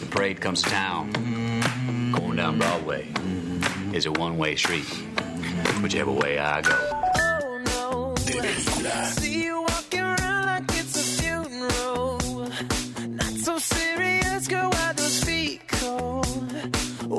the 0.00 0.06
parade 0.10 0.40
comes 0.40 0.62
to 0.62 0.68
town. 0.68 1.10
Going 2.12 2.36
down 2.36 2.58
Broadway 2.58 3.10
is 3.96 4.04
a 4.04 4.12
one-way 4.12 4.54
street. 4.56 4.84
Whichever 5.82 6.12
way 6.12 6.38
I 6.38 6.60
go. 6.60 6.76
De 8.26 8.32
película. 8.32 9.04
See 9.18 9.44
you 9.44 9.62
walking 9.62 10.00
around 10.00 10.46
like 10.46 10.64
it's 10.80 10.96
a 10.96 11.22
funeral. 11.22 12.18
Not 13.08 13.34
so 13.46 13.58
serious, 13.58 14.48
girl, 14.48 14.68
why 14.70 14.92
those 14.92 15.24
feet 15.24 15.66
cold? 15.68 16.26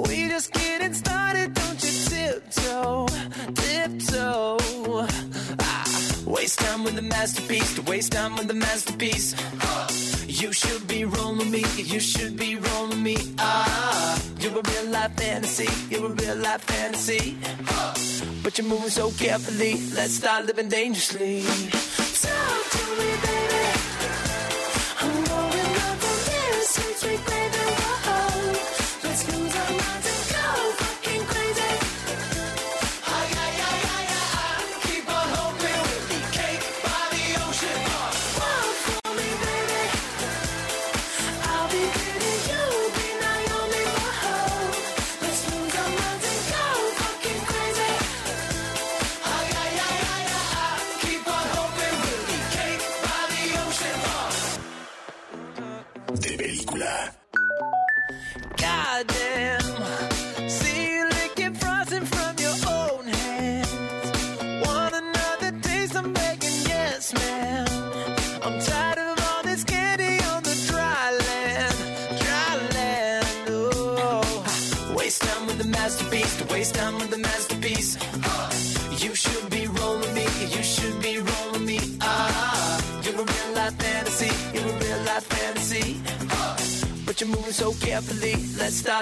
We 0.07 0.27
just 0.27 0.53
getting 0.53 0.93
started, 0.93 1.53
don't 1.55 1.83
you 1.83 1.93
tiptoe, 2.09 3.07
tiptoe. 3.55 4.57
Ah, 5.59 5.85
waste 6.27 6.59
time 6.59 6.83
with 6.83 6.95
the 6.95 7.01
masterpiece, 7.01 7.73
to 7.75 7.81
waste 7.81 8.11
time 8.11 8.35
with 8.35 8.47
the 8.47 8.53
masterpiece. 8.53 9.33
You 10.39 10.53
should 10.53 10.87
be 10.87 11.03
rolling 11.03 11.49
me, 11.49 11.65
you 11.77 11.99
should 11.99 12.37
be 12.37 12.57
rolling 12.57 13.01
me. 13.01 13.17
Ah, 13.39 14.21
you're 14.39 14.51
a 14.51 14.61
real 14.61 14.91
life 14.91 15.13
fantasy, 15.15 15.67
you're 15.89 16.05
a 16.05 16.09
real 16.09 16.35
life 16.35 16.61
fantasy. 16.61 17.35
But 18.43 18.55
you're 18.55 18.67
moving 18.67 18.91
so 18.91 19.09
carefully, 19.17 19.81
let's 19.95 20.13
start 20.13 20.45
living 20.45 20.69
dangerously. 20.69 21.41
Talk 21.41 22.69
to 22.69 22.83
me, 22.99 23.09
baby. 23.23 23.96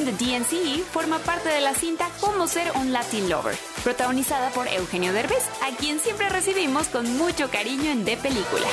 Ocean 0.00 0.04
de 0.04 0.12
DNCE 0.12 0.82
forma 0.84 1.18
parte 1.18 1.48
de 1.48 1.60
la 1.60 1.74
cinta 1.74 2.08
Cómo 2.20 2.46
ser 2.46 2.70
un 2.76 2.92
Latin 2.92 3.28
Lover, 3.28 3.56
protagonizada 3.82 4.50
por 4.50 4.68
Eugenio 4.68 5.12
Derbez, 5.12 5.44
a 5.62 5.76
quien 5.76 5.98
siempre 5.98 6.28
recibimos 6.28 6.88
con 6.88 7.16
mucho 7.16 7.50
cariño 7.50 7.90
en 7.90 8.04
De 8.04 8.16
Película. 8.16 8.66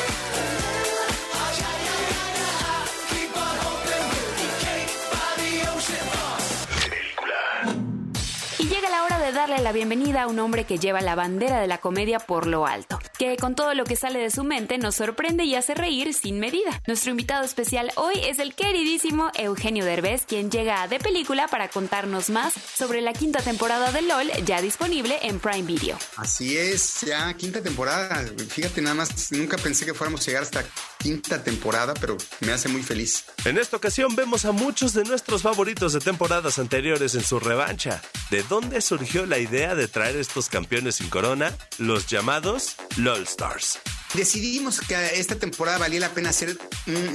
Y 8.59 8.67
llega 8.67 8.89
la 8.89 9.03
hora 9.03 9.19
de 9.19 9.31
darle 9.31 9.59
la 9.59 9.71
bienvenida 9.71 10.23
a 10.23 10.27
un 10.27 10.39
hombre 10.39 10.65
que 10.65 10.77
lleva 10.77 11.01
la 11.01 11.15
bandera 11.15 11.59
de 11.59 11.67
la 11.67 11.79
comedia 11.79 12.19
por 12.19 12.47
lo 12.47 12.65
alto. 12.65 12.96
Que 13.17 13.37
con 13.37 13.55
todo 13.55 13.73
lo 13.73 13.85
que 13.85 13.95
sale 13.95 14.19
de 14.19 14.31
su 14.31 14.43
mente 14.43 14.77
nos 14.77 14.95
sorprende 14.95 15.43
y 15.43 15.55
hace 15.55 15.73
reír 15.73 16.13
sin 16.13 16.39
medida. 16.39 16.81
Nuestro 16.87 17.11
invitado 17.11 17.43
especial 17.43 17.91
hoy 17.95 18.15
es 18.23 18.39
el 18.39 18.53
queridísimo 18.53 19.31
Eugenio 19.35 19.85
Derbez, 19.85 20.25
quien 20.27 20.51
llega 20.51 20.81
a 20.81 20.87
De 20.87 20.99
Película 20.99 21.47
para 21.47 21.69
contarnos 21.69 22.29
más 22.29 22.53
sobre 22.53 23.01
la 23.01 23.13
quinta 23.13 23.41
temporada 23.41 23.91
de 23.91 24.03
LOL, 24.03 24.31
ya 24.45 24.61
disponible 24.61 25.17
en 25.21 25.39
Prime 25.39 25.63
Video. 25.63 25.97
Así 26.15 26.57
es, 26.57 27.01
ya 27.01 27.33
quinta 27.33 27.61
temporada. 27.61 28.23
Fíjate, 28.49 28.81
nada 28.81 28.95
más, 28.95 29.31
nunca 29.31 29.57
pensé 29.57 29.85
que 29.85 29.93
fuéramos 29.93 30.21
a 30.21 30.25
llegar 30.25 30.43
hasta 30.43 30.65
quinta 30.97 31.43
temporada, 31.43 31.93
pero 31.99 32.17
me 32.41 32.51
hace 32.51 32.69
muy 32.69 32.83
feliz. 32.83 33.25
En 33.45 33.57
esta 33.57 33.77
ocasión 33.77 34.15
vemos 34.15 34.45
a 34.45 34.51
muchos 34.51 34.93
de 34.93 35.03
nuestros 35.03 35.41
favoritos 35.41 35.93
de 35.93 35.99
temporadas 35.99 36.59
anteriores 36.59 37.15
en 37.15 37.23
su 37.23 37.39
revancha. 37.39 38.01
¿De 38.29 38.43
dónde 38.43 38.81
surgió 38.81 39.25
la 39.25 39.39
idea 39.39 39.75
de 39.75 39.87
traer 39.87 40.15
estos 40.17 40.49
campeones 40.49 40.95
sin 40.95 41.09
corona, 41.09 41.55
los 41.77 42.07
llamados 42.07 42.75
Stars? 43.15 43.79
Decidimos 44.13 44.81
que 44.81 45.19
esta 45.19 45.35
temporada 45.35 45.77
valía 45.77 45.99
la 45.99 46.09
pena 46.09 46.29
hacer, 46.29 46.57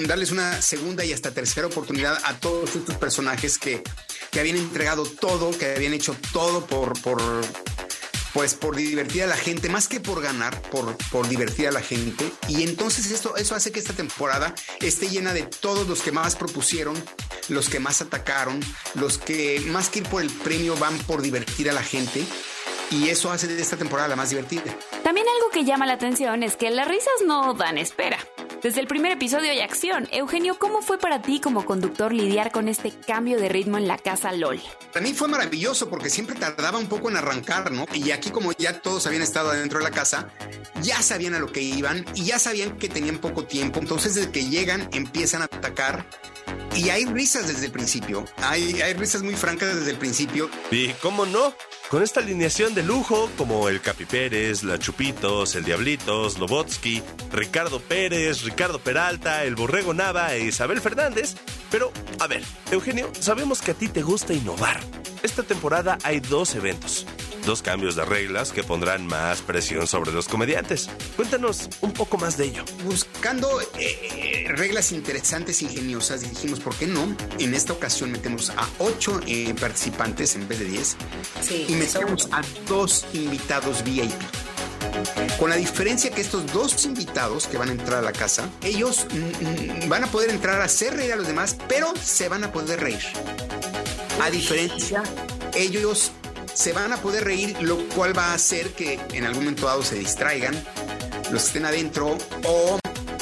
darles 0.07 0.31
una 0.31 0.61
segunda 0.63 1.05
y 1.05 1.13
hasta 1.13 1.33
tercera 1.33 1.67
oportunidad 1.67 2.19
a 2.25 2.39
todos 2.39 2.75
estos 2.77 2.97
personajes 2.97 3.59
que, 3.59 3.83
que 4.31 4.41
habían 4.41 4.57
entregado 4.57 5.05
todo, 5.05 5.51
que 5.57 5.75
habían 5.75 5.93
hecho 5.93 6.17
todo 6.33 6.67
por, 6.67 6.99
por, 7.03 7.21
pues 8.33 8.55
por 8.55 8.77
divertir 8.77 9.25
a 9.25 9.27
la 9.27 9.37
gente, 9.37 9.69
más 9.69 9.89
que 9.89 10.01
por 10.01 10.23
ganar, 10.23 10.61
por, 10.63 10.97
por 11.11 11.29
divertir 11.29 11.69
a 11.69 11.73
la 11.73 11.83
gente. 11.83 12.31
Y 12.49 12.63
entonces 12.63 13.11
esto, 13.11 13.37
eso 13.37 13.55
hace 13.55 13.73
que 13.73 13.81
esta 13.81 13.93
temporada 13.93 14.55
esté 14.81 15.09
llena 15.09 15.35
de 15.35 15.43
todos 15.43 15.87
los 15.87 16.01
que 16.01 16.13
más 16.13 16.37
propusieron, 16.37 16.95
los 17.49 17.69
que 17.69 17.81
más 17.81 18.01
atacaron, 18.01 18.61
los 18.95 19.19
que 19.19 19.61
más 19.67 19.89
que 19.89 20.01
ir 20.01 20.09
por 20.09 20.23
el 20.23 20.31
premio 20.31 20.77
van 20.77 20.97
por 21.01 21.21
divertir 21.21 21.69
a 21.69 21.75
la 21.75 21.83
gente. 21.83 22.25
Y 22.93 23.09
eso 23.09 23.33
hace 23.33 23.47
de 23.47 23.61
esta 23.61 23.79
temporada 23.79 24.07
la 24.07 24.17
más 24.17 24.29
divertida. 24.29 24.65
También 25.03 25.27
algo 25.27 25.51
que 25.51 25.65
llama 25.65 25.87
la 25.87 25.95
atención 25.95 26.43
es 26.43 26.57
que 26.57 26.71
las 26.71 26.87
risas 26.87 27.15
no 27.27 27.55
dan 27.55 27.79
espera. 27.79 28.19
Desde 28.63 28.81
el 28.81 28.87
primer 28.87 29.13
episodio 29.13 29.51
hay 29.51 29.61
acción. 29.61 30.07
Eugenio, 30.13 30.59
¿cómo 30.59 30.83
fue 30.83 30.99
para 30.99 31.23
ti 31.23 31.41
como 31.41 31.65
conductor 31.65 32.13
lidiar 32.13 32.53
con 32.53 32.69
este 32.69 32.93
cambio 32.93 33.41
de 33.41 33.49
ritmo 33.49 33.79
en 33.79 33.89
la 33.89 33.97
casa 33.97 34.31
LOL? 34.31 34.61
Para 34.93 35.05
mí 35.05 35.15
fue 35.15 35.27
maravilloso 35.27 35.89
porque 35.89 36.11
siempre 36.11 36.37
tardaba 36.37 36.79
un 36.79 36.87
poco 36.87 37.09
en 37.09 37.17
arrancar, 37.17 37.73
¿no? 37.73 37.87
Y 37.95 38.11
aquí 38.11 38.31
como 38.31 38.53
ya 38.53 38.81
todos 38.81 39.07
habían 39.07 39.23
estado 39.23 39.51
adentro 39.51 39.79
de 39.79 39.85
la 39.85 39.91
casa, 39.91 40.29
ya 40.83 41.01
sabían 41.03 41.35
a 41.35 41.39
lo 41.39 41.51
que 41.51 41.63
iban 41.63 42.05
y 42.15 42.27
ya 42.27 42.39
sabían 42.39 42.77
que 42.77 42.91
tenían 42.91 43.19
poco 43.19 43.45
tiempo. 43.45 43.81
Entonces 43.81 44.15
desde 44.15 44.31
que 44.31 44.49
llegan 44.49 44.89
empiezan 44.93 45.43
a 45.43 45.47
atacar 45.47 46.07
y 46.77 46.91
hay 46.91 47.05
risas 47.05 47.49
desde 47.49 47.67
el 47.67 47.73
principio. 47.73 48.25
Hay, 48.39 48.81
hay 48.81 48.95
risas 48.95 49.23
muy 49.23 49.35
francas 49.35 49.75
desde 49.75 49.91
el 49.91 49.99
principio. 49.99 50.49
¿Y 50.71 50.89
cómo 50.95 51.27
no? 51.27 51.55
Con 51.91 52.03
esta 52.03 52.21
alineación 52.21 52.75
de 52.75 52.83
lujo, 52.83 53.31
como 53.37 53.69
el 53.69 53.81
Capi 53.81 54.07
Pérez, 54.07 54.63
la 54.63 54.79
Chupitos, 54.79 55.55
el 55.57 55.65
Diablitos, 55.65 56.39
Lobotsky, 56.39 57.03
Ricardo 57.33 57.81
Pérez, 57.81 58.43
Ricardo 58.43 58.79
Peralta, 58.79 59.45
el 59.45 59.55
Borrego 59.55 59.93
Nava 59.93 60.35
e 60.35 60.45
Isabel 60.47 60.81
Fernández. 60.81 61.35
Pero, 61.71 61.93
a 62.19 62.27
ver, 62.27 62.43
Eugenio, 62.71 63.11
sabemos 63.21 63.61
que 63.61 63.73
a 63.73 63.75
ti 63.75 63.89
te 63.89 64.03
gusta 64.03 64.33
innovar. 64.33 64.81
Esta 65.23 65.43
temporada 65.43 65.99
hay 66.03 66.21
dos 66.21 66.55
eventos. 66.55 67.07
Dos 67.45 67.61
cambios 67.61 67.97
de 67.97 68.05
reglas 68.05 68.53
que 68.53 68.63
pondrán 68.63 69.07
más 69.07 69.43
presión 69.43 69.89
sobre 69.89 70.13
los 70.13 70.29
comediantes. 70.29 70.89
Cuéntanos 71.17 71.69
un 71.81 71.93
poco 71.93 72.17
más 72.17 72.37
de 72.37 72.45
ello. 72.45 72.65
Buscando 72.85 73.61
eh, 73.79 74.47
reglas 74.49 74.93
interesantes, 74.93 75.61
ingeniosas, 75.61 76.21
dijimos, 76.21 76.61
¿por 76.61 76.75
qué 76.77 76.87
no? 76.87 77.17
En 77.41 77.55
esta 77.55 77.73
ocasión 77.73 78.13
metemos 78.13 78.51
a 78.51 78.69
ocho 78.79 79.21
eh, 79.27 79.55
participantes 79.61 80.37
en 80.37 80.47
vez 80.47 80.61
de 80.61 80.65
diez. 80.67 80.97
Sí, 81.41 81.67
y 81.69 81.75
metemos 81.75 82.29
a 82.31 82.43
dos 82.69 83.07
invitados 83.13 83.83
VIP. 83.83 84.13
Con 85.39 85.51
la 85.51 85.57
diferencia 85.57 86.11
que 86.11 86.21
estos 86.21 86.53
dos 86.53 86.85
invitados 86.85 87.49
que 87.49 87.59
van 87.59 87.71
a 87.71 87.73
entrar 87.73 87.99
a 87.99 88.03
la 88.03 88.13
casa, 88.13 88.49
ellos 88.63 89.07
mm, 89.11 89.87
mm, 89.87 89.89
van 89.89 90.05
a 90.05 90.07
poder 90.07 90.31
entrar 90.31 90.61
a 90.61 90.65
hacer 90.65 90.95
reír 90.95 91.13
a 91.13 91.17
los 91.17 91.27
demás, 91.27 91.57
pero 91.69 91.93
se 91.97 92.29
van 92.29 92.45
a 92.45 92.53
poder 92.53 92.79
reír. 92.81 93.03
A 94.21 94.31
diferencia, 94.31 95.03
ellos 95.55 96.13
se 96.55 96.73
van 96.73 96.93
a 96.93 96.97
poder 96.97 97.25
reír, 97.25 97.57
lo 97.61 97.79
cual 97.89 98.17
va 98.17 98.33
a 98.33 98.35
hacer 98.35 98.71
que 98.71 99.01
en 99.13 99.25
algún 99.25 99.45
momento 99.45 99.67
dado 99.67 99.83
se 99.83 99.97
distraigan, 99.97 100.55
los 101.31 101.43
que 101.43 101.47
estén 101.49 101.65
adentro 101.65 102.17
o 102.45 102.79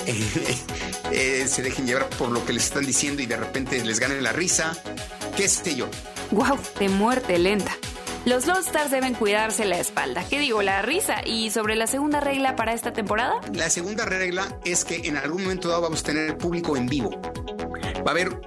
eh, 0.07 0.59
eh, 1.13 1.45
se 1.47 1.63
dejen 1.63 1.87
llevar 1.87 2.09
por 2.11 2.31
lo 2.31 2.45
que 2.45 2.53
les 2.53 2.65
están 2.65 2.85
diciendo 2.85 3.23
y 3.23 3.27
de 3.27 3.37
repente 3.37 3.85
les 3.85 4.01
gane 4.01 4.21
la 4.21 4.33
risa, 4.33 4.77
qué 5.37 5.49
sé 5.49 5.77
yo. 5.77 5.89
¡Wow! 6.31 6.59
De 6.79 6.89
muerte 6.89 7.39
lenta. 7.39 7.77
Los 8.27 8.47
LOL 8.47 8.59
Stars 8.59 8.91
deben 8.91 9.15
cuidarse 9.15 9.65
la 9.65 9.79
espalda. 9.79 10.23
¿Qué 10.29 10.39
digo? 10.39 10.61
La 10.61 10.83
risa. 10.83 11.23
¿Y 11.25 11.51
sobre 11.51 11.75
la 11.75 11.87
segunda 11.87 12.21
regla 12.21 12.55
para 12.55 12.75
esta 12.75 12.93
temporada? 12.93 13.41
La 13.55 13.71
segunda 13.71 14.05
regla 14.05 14.59
es 14.65 14.85
que 14.85 15.09
en 15.09 15.17
algún 15.17 15.43
momento 15.43 15.69
dado 15.69 15.81
vamos 15.81 16.01
a 16.01 16.05
tener 16.05 16.37
público 16.37 16.77
en 16.77 16.87
vivo. 16.87 17.19
Va 18.07 18.09
a 18.09 18.11
haber 18.11 18.39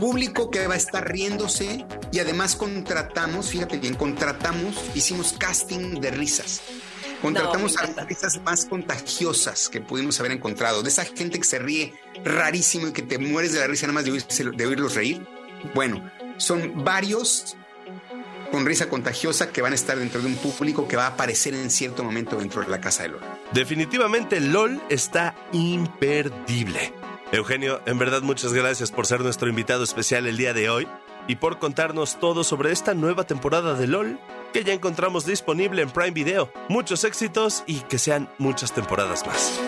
público 0.00 0.50
que 0.50 0.66
va 0.66 0.74
a 0.74 0.76
estar 0.76 1.10
riéndose 1.10 1.84
y 2.12 2.18
además 2.18 2.56
contratamos, 2.56 3.48
fíjate 3.50 3.78
bien, 3.78 3.94
contratamos, 3.94 4.74
hicimos 4.94 5.34
casting 5.38 6.00
de 6.00 6.10
risas. 6.10 6.60
Contratamos 7.22 7.74
No, 7.74 7.80
a 7.80 7.86
las 7.96 8.06
risas 8.06 8.40
más 8.42 8.66
contagiosas 8.66 9.68
que 9.68 9.80
pudimos 9.80 10.20
haber 10.20 10.32
encontrado, 10.32 10.82
de 10.82 10.88
esa 10.90 11.04
gente 11.04 11.38
que 11.38 11.44
se 11.44 11.58
ríe 11.58 11.94
rarísimo 12.24 12.88
y 12.88 12.92
que 12.92 13.02
te 13.02 13.18
mueres 13.18 13.52
de 13.52 13.60
la 13.60 13.66
risa 13.66 13.86
nada 13.86 13.94
más 13.94 14.04
de, 14.04 14.12
oírse- 14.12 14.54
de 14.54 14.66
oírlos 14.66 14.94
reír. 14.94 15.26
Bueno, 15.74 16.08
son 16.36 16.84
varios 16.84 17.56
con 18.52 18.64
risa 18.66 18.88
contagiosa 18.88 19.50
que 19.50 19.60
van 19.62 19.72
a 19.72 19.74
estar 19.74 19.98
dentro 19.98 20.20
de 20.20 20.28
un 20.28 20.36
público 20.36 20.86
que 20.86 20.96
va 20.96 21.04
a 21.04 21.08
aparecer 21.08 21.54
en 21.54 21.70
cierto 21.70 22.04
momento 22.04 22.36
dentro 22.36 22.62
de 22.62 22.68
la 22.68 22.80
casa 22.80 23.02
de 23.02 23.08
Loro. 23.10 23.26
Definitivamente 23.52 24.38
LOL 24.40 24.80
está 24.88 25.34
imperdible. 25.52 26.92
Eugenio, 27.32 27.80
en 27.86 27.98
verdad 27.98 28.22
muchas 28.22 28.52
gracias 28.52 28.92
por 28.92 29.06
ser 29.06 29.20
nuestro 29.20 29.48
invitado 29.48 29.82
especial 29.82 30.26
el 30.26 30.36
día 30.36 30.54
de 30.54 30.70
hoy 30.70 30.86
y 31.26 31.36
por 31.36 31.58
contarnos 31.58 32.20
todo 32.20 32.44
sobre 32.44 32.70
esta 32.70 32.94
nueva 32.94 33.24
temporada 33.24 33.74
de 33.74 33.88
LOL 33.88 34.20
que 34.52 34.62
ya 34.62 34.72
encontramos 34.72 35.26
disponible 35.26 35.82
en 35.82 35.90
Prime 35.90 36.12
Video. 36.12 36.52
Muchos 36.68 37.02
éxitos 37.02 37.64
y 37.66 37.80
que 37.80 37.98
sean 37.98 38.28
muchas 38.38 38.72
temporadas 38.72 39.26
más. 39.26 39.60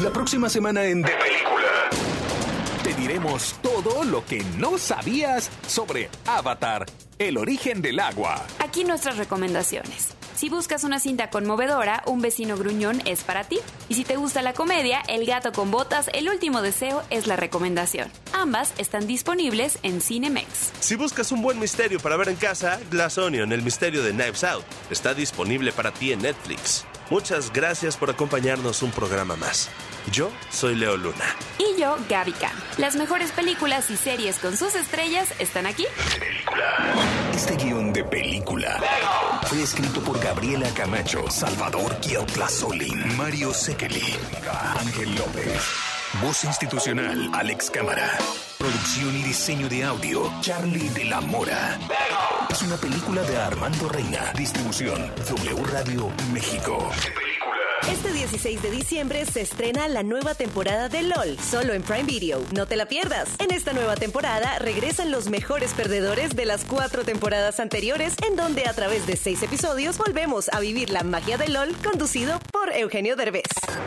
La 0.00 0.10
próxima 0.10 0.48
semana 0.48 0.84
en 0.84 1.02
De 1.02 1.10
Película 1.10 1.55
todo 3.62 4.04
lo 4.04 4.24
que 4.24 4.42
no 4.58 4.78
sabías 4.78 5.48
sobre 5.68 6.10
Avatar, 6.26 6.86
el 7.18 7.38
origen 7.38 7.80
del 7.80 8.00
agua. 8.00 8.44
Aquí 8.58 8.82
nuestras 8.82 9.16
recomendaciones. 9.16 10.08
Si 10.34 10.48
buscas 10.48 10.82
una 10.84 10.98
cinta 10.98 11.30
conmovedora, 11.30 12.02
Un 12.06 12.20
vecino 12.20 12.56
gruñón 12.56 13.00
es 13.04 13.22
para 13.22 13.44
ti. 13.44 13.58
Y 13.88 13.94
si 13.94 14.04
te 14.04 14.16
gusta 14.16 14.42
la 14.42 14.54
comedia, 14.54 15.02
El 15.08 15.24
gato 15.24 15.52
con 15.52 15.70
botas, 15.70 16.10
El 16.12 16.28
último 16.28 16.62
deseo 16.62 17.02
es 17.10 17.26
la 17.26 17.36
recomendación. 17.36 18.10
Ambas 18.32 18.74
están 18.76 19.06
disponibles 19.06 19.78
en 19.82 20.00
Cinemex. 20.00 20.72
Si 20.80 20.96
buscas 20.96 21.30
un 21.30 21.42
buen 21.42 21.60
misterio 21.60 22.00
para 22.00 22.16
ver 22.16 22.28
en 22.28 22.36
casa, 22.36 22.80
Glass 22.90 23.18
Onion, 23.18 23.52
el 23.52 23.62
misterio 23.62 24.02
de 24.02 24.10
Knives 24.10 24.42
Out, 24.42 24.64
está 24.90 25.14
disponible 25.14 25.72
para 25.72 25.92
ti 25.92 26.12
en 26.12 26.22
Netflix. 26.22 26.84
Muchas 27.08 27.52
gracias 27.52 27.96
por 27.96 28.10
acompañarnos 28.10 28.82
un 28.82 28.90
programa 28.90 29.36
más. 29.36 29.70
Yo 30.12 30.30
soy 30.50 30.74
Leo 30.76 30.96
Luna. 30.96 31.24
Y 31.58 31.80
yo, 31.80 31.96
Gaby 32.08 32.32
Cam. 32.32 32.52
Las 32.78 32.96
mejores 32.96 33.32
películas 33.32 33.90
y 33.90 33.96
series 33.96 34.38
con 34.38 34.56
sus 34.56 34.74
estrellas 34.74 35.28
están 35.38 35.66
aquí. 35.66 35.84
Este 37.34 37.56
guion 37.56 37.92
de 37.92 38.04
película 38.04 38.80
fue 39.46 39.62
escrito 39.62 40.00
por 40.00 40.18
Gabriela 40.22 40.68
Camacho, 40.74 41.28
Salvador 41.30 41.96
Solín, 42.48 43.16
Mario 43.16 43.52
Sekeli, 43.52 44.16
Ángel 44.78 45.14
López. 45.16 45.62
Voz 46.22 46.44
institucional, 46.44 47.30
Alex 47.34 47.70
Cámara. 47.70 48.10
Producción 48.58 49.14
y 49.16 49.22
diseño 49.22 49.68
de 49.68 49.84
audio, 49.84 50.32
Charlie 50.40 50.88
de 50.90 51.04
la 51.04 51.20
Mora. 51.20 51.78
Es 52.48 52.62
una 52.62 52.76
película 52.76 53.22
de 53.22 53.36
Armando 53.36 53.88
Reina. 53.88 54.32
Distribución, 54.34 55.12
W 55.28 55.64
Radio 55.72 56.10
México. 56.32 56.90
Este 57.90 58.12
16 58.12 58.62
de 58.62 58.70
diciembre 58.72 59.24
se 59.26 59.42
estrena 59.42 59.86
la 59.86 60.02
nueva 60.02 60.34
temporada 60.34 60.88
de 60.88 61.02
LOL, 61.04 61.38
solo 61.38 61.72
en 61.72 61.82
Prime 61.82 62.02
Video. 62.02 62.42
No 62.52 62.66
te 62.66 62.74
la 62.74 62.86
pierdas. 62.86 63.28
En 63.38 63.52
esta 63.52 63.72
nueva 63.72 63.94
temporada 63.94 64.58
regresan 64.58 65.12
los 65.12 65.28
mejores 65.28 65.72
perdedores 65.72 66.34
de 66.34 66.46
las 66.46 66.64
cuatro 66.64 67.04
temporadas 67.04 67.60
anteriores, 67.60 68.14
en 68.28 68.34
donde 68.34 68.66
a 68.66 68.72
través 68.72 69.06
de 69.06 69.16
seis 69.16 69.40
episodios 69.42 69.98
volvemos 69.98 70.48
a 70.52 70.58
vivir 70.58 70.90
la 70.90 71.04
magia 71.04 71.38
de 71.38 71.48
LOL, 71.48 71.76
conducido 71.76 72.40
por 72.50 72.72
Eugenio 72.72 73.14
Derbez. 73.14 73.44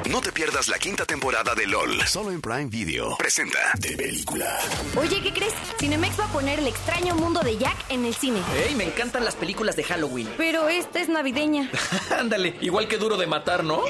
No 0.10 0.22
te 0.22 0.32
pierdas 0.32 0.70
la 0.70 0.80
quinta 0.80 1.06
temporada 1.06 1.54
de 1.54 1.68
LOL. 1.68 2.02
Solo 2.08 2.32
en 2.32 2.40
Prime 2.40 2.68
Video. 2.68 3.18
Presenta 3.18 3.60
de 3.80 3.98
película. 3.98 4.60
Oye, 4.98 5.22
¿qué 5.22 5.34
crees? 5.34 5.54
Cinemex 5.78 6.18
va 6.20 6.26
a 6.26 6.32
poner 6.32 6.60
el 6.60 6.68
extraño 6.68 7.16
mundo 7.16 7.42
de 7.42 7.58
Jack 7.58 7.76
en 7.90 8.06
el 8.06 8.16
cine. 8.16 8.40
¡Ey! 8.66 8.76
Me 8.76 8.86
encantan 8.86 9.26
las 9.26 9.36
películas 9.36 9.76
de 9.76 9.84
Halloween. 9.84 10.30
Pero 10.38 10.70
esta 10.70 11.00
es 11.02 11.10
navideña. 11.10 11.70
Ándale, 12.18 12.56
igual 12.62 12.88
que 12.88 12.98
Duro 12.98 13.18
de 13.18 13.28
Matar, 13.28 13.64
¿no? 13.64 13.89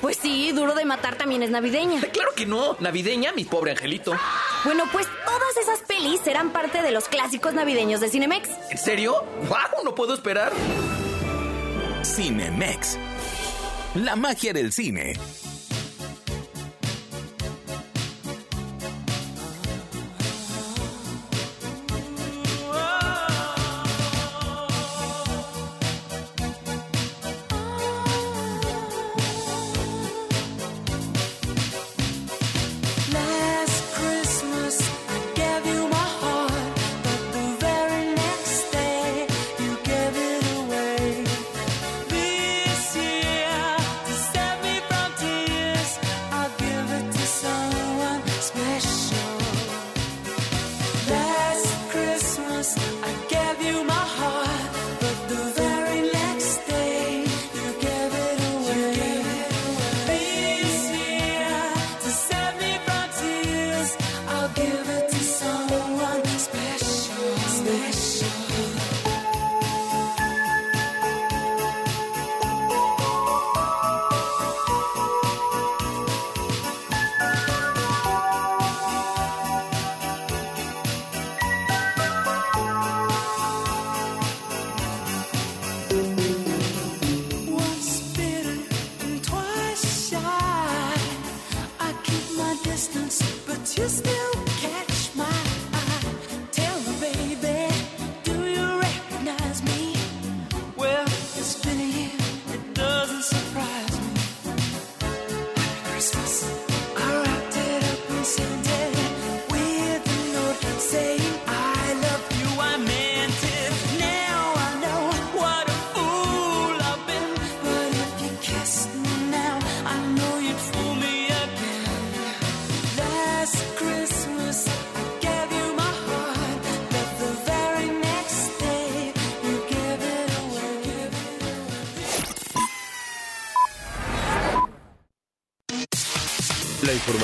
Pues 0.00 0.16
sí, 0.16 0.52
Duro 0.52 0.74
de 0.74 0.84
Matar 0.84 1.16
también 1.16 1.42
es 1.42 1.50
navideña. 1.50 2.00
Claro 2.00 2.32
que 2.34 2.46
no. 2.46 2.76
Navideña, 2.80 3.32
mi 3.32 3.44
pobre 3.44 3.72
angelito. 3.72 4.12
Bueno, 4.64 4.84
pues 4.92 5.06
todas 5.24 5.56
esas 5.60 5.80
pelis 5.80 6.20
serán 6.20 6.50
parte 6.50 6.82
de 6.82 6.90
los 6.90 7.08
clásicos 7.08 7.54
navideños 7.54 8.00
de 8.00 8.08
Cinemex. 8.08 8.48
¿En 8.70 8.78
serio? 8.78 9.24
¡Wow! 9.48 9.84
No 9.84 9.94
puedo 9.94 10.14
esperar. 10.14 10.52
Cinemex. 12.04 12.98
La 13.94 14.16
magia 14.16 14.52
del 14.52 14.72
cine. 14.72 15.14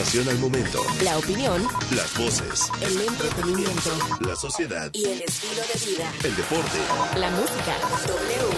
Información 0.09 0.29
al 0.29 0.39
momento. 0.39 0.83
La 1.03 1.19
opinión, 1.19 1.69
Las 1.91 2.17
voces. 2.17 2.69
el 2.81 3.01
entretenimiento 3.01 3.91
La 4.21 4.35
sociedad. 4.37 4.91
y 4.95 5.05
el 5.05 5.23
estilo 5.23 5.61
de 5.63 5.91
vida. 5.91 6.13
El 6.25 6.37
deporte. 6.37 6.79
La 7.17 7.31
música. 7.31 7.77
W. 8.07 8.49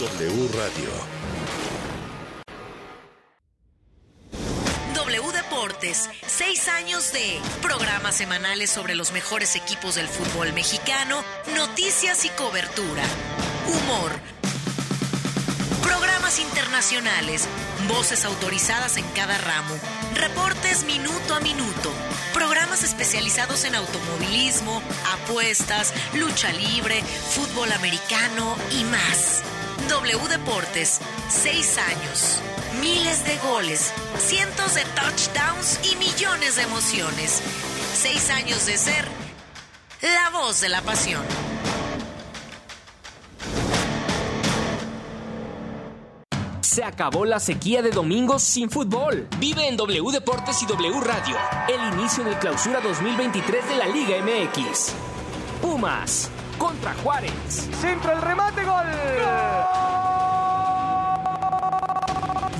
W 0.00 0.48
Radio. 0.54 0.90
W 4.94 5.32
Deportes, 5.32 6.08
seis 6.26 6.68
años 6.68 7.12
de 7.12 7.40
programas 7.62 8.16
semanales 8.16 8.70
sobre 8.70 8.94
los 8.94 9.12
mejores 9.12 9.54
equipos 9.56 9.94
del 9.94 10.08
fútbol 10.08 10.52
mexicano, 10.52 11.22
noticias 11.54 12.24
y 12.24 12.30
cobertura, 12.30 13.02
humor, 13.66 14.12
internacionales, 16.68 17.48
voces 17.88 18.26
autorizadas 18.26 18.98
en 18.98 19.04
cada 19.14 19.38
ramo, 19.38 19.74
reportes 20.14 20.84
minuto 20.84 21.34
a 21.34 21.40
minuto, 21.40 21.90
programas 22.34 22.82
especializados 22.82 23.64
en 23.64 23.74
automovilismo, 23.74 24.82
apuestas, 25.14 25.94
lucha 26.12 26.52
libre, 26.52 27.02
fútbol 27.02 27.72
americano 27.72 28.54
y 28.78 28.84
más. 28.84 29.42
W 29.88 30.28
Deportes, 30.28 31.00
seis 31.30 31.78
años, 31.78 32.42
miles 32.82 33.24
de 33.24 33.38
goles, 33.38 33.90
cientos 34.18 34.74
de 34.74 34.84
touchdowns 34.94 35.80
y 35.90 35.96
millones 35.96 36.56
de 36.56 36.62
emociones. 36.62 37.40
Seis 37.98 38.28
años 38.28 38.66
de 38.66 38.76
ser 38.76 39.08
la 40.02 40.28
voz 40.30 40.60
de 40.60 40.68
la 40.68 40.82
pasión. 40.82 41.47
Se 46.78 46.84
acabó 46.84 47.24
la 47.24 47.40
sequía 47.40 47.82
de 47.82 47.90
domingos 47.90 48.40
sin 48.40 48.70
fútbol. 48.70 49.26
Vive 49.40 49.66
en 49.66 49.76
W 49.76 50.12
Deportes 50.12 50.62
y 50.62 50.66
W 50.66 51.00
Radio. 51.00 51.36
El 51.66 51.98
inicio 51.98 52.22
del 52.22 52.38
clausura 52.38 52.78
2023 52.80 53.68
de 53.68 53.76
la 53.78 53.88
Liga 53.88 54.18
MX. 54.22 54.92
Pumas 55.60 56.30
contra 56.56 56.94
Juárez. 57.02 57.32
Centro 57.80 58.12
el 58.12 58.22
remate, 58.22 58.64
gol. 58.64 58.86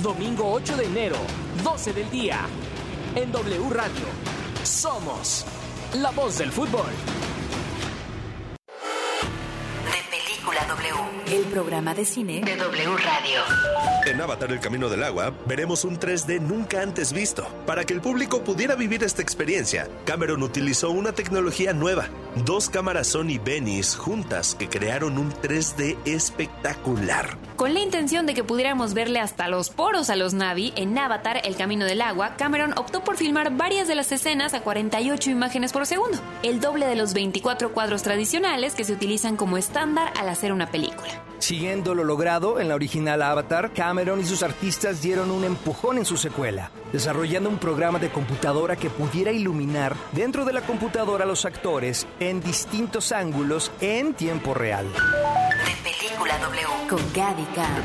Domingo 0.03 0.51
8 0.51 0.75
de 0.75 0.83
enero, 0.83 1.15
12 1.63 1.93
del 1.93 2.09
día. 2.11 2.41
En 3.15 3.31
W 3.31 3.69
Radio. 3.69 4.05
Somos 4.65 5.45
la 5.93 6.11
voz 6.11 6.39
del 6.39 6.51
fútbol. 6.51 6.91
El 11.31 11.43
programa 11.43 11.93
de 11.93 12.05
cine 12.05 12.41
de 12.41 12.55
W 12.55 12.97
Radio. 12.97 13.41
En 14.07 14.19
Avatar 14.19 14.51
El 14.51 14.59
Camino 14.59 14.89
del 14.89 15.03
Agua 15.03 15.31
veremos 15.45 15.85
un 15.85 15.99
3D 15.99 16.41
nunca 16.41 16.81
antes 16.81 17.13
visto. 17.13 17.47
Para 17.67 17.83
que 17.83 17.93
el 17.93 18.01
público 18.01 18.43
pudiera 18.43 18.73
vivir 18.73 19.03
esta 19.03 19.21
experiencia, 19.21 19.87
Cameron 20.05 20.41
utilizó 20.41 20.89
una 20.89 21.11
tecnología 21.11 21.71
nueva, 21.71 22.07
dos 22.45 22.69
cámaras 22.69 23.07
Sony 23.07 23.37
Venice 23.43 23.95
juntas 23.95 24.55
que 24.55 24.69
crearon 24.69 25.19
un 25.19 25.31
3D 25.31 25.97
espectacular. 26.05 27.37
Con 27.57 27.75
la 27.75 27.81
intención 27.81 28.25
de 28.25 28.33
que 28.33 28.43
pudiéramos 28.43 28.95
verle 28.95 29.19
hasta 29.19 29.49
los 29.49 29.69
poros 29.69 30.09
a 30.09 30.15
los 30.15 30.33
Navi, 30.33 30.73
en 30.77 30.97
Avatar 30.97 31.41
El 31.43 31.55
Camino 31.55 31.85
del 31.85 32.01
Agua, 32.01 32.35
Cameron 32.37 32.73
optó 32.75 33.03
por 33.03 33.17
filmar 33.17 33.55
varias 33.55 33.87
de 33.87 33.95
las 33.95 34.11
escenas 34.11 34.55
a 34.55 34.61
48 34.61 35.29
imágenes 35.29 35.73
por 35.73 35.85
segundo, 35.85 36.17
el 36.41 36.59
doble 36.59 36.87
de 36.87 36.95
los 36.95 37.13
24 37.13 37.71
cuadros 37.73 38.01
tradicionales 38.01 38.73
que 38.73 38.85
se 38.85 38.93
utilizan 38.93 39.35
como 39.35 39.57
estándar 39.57 40.11
al 40.17 40.29
hacer 40.29 40.53
una 40.53 40.71
película. 40.71 41.18
Siguiendo 41.39 41.95
lo 41.95 42.03
logrado 42.03 42.59
en 42.59 42.67
la 42.67 42.75
original 42.75 43.21
Avatar, 43.21 43.71
Cameron 43.73 44.19
y 44.19 44.25
sus 44.25 44.43
artistas 44.43 45.01
dieron 45.01 45.31
un 45.31 45.43
empujón 45.43 45.97
en 45.97 46.05
su 46.05 46.17
secuela, 46.17 46.71
desarrollando 46.91 47.49
un 47.49 47.57
programa 47.57 47.99
de 47.99 48.09
computadora 48.09 48.75
que 48.75 48.89
pudiera 48.89 49.31
iluminar 49.31 49.95
dentro 50.11 50.45
de 50.45 50.53
la 50.53 50.61
computadora 50.61 51.23
a 51.23 51.27
los 51.27 51.45
actores 51.45 52.05
en 52.19 52.41
distintos 52.41 53.11
ángulos 53.11 53.71
en 53.81 54.13
tiempo 54.13 54.53
real. 54.53 54.87
Película 55.83 56.37
W. 56.39 56.67
Con 56.89 56.99
Gaby 57.13 57.45
Cam 57.55 57.83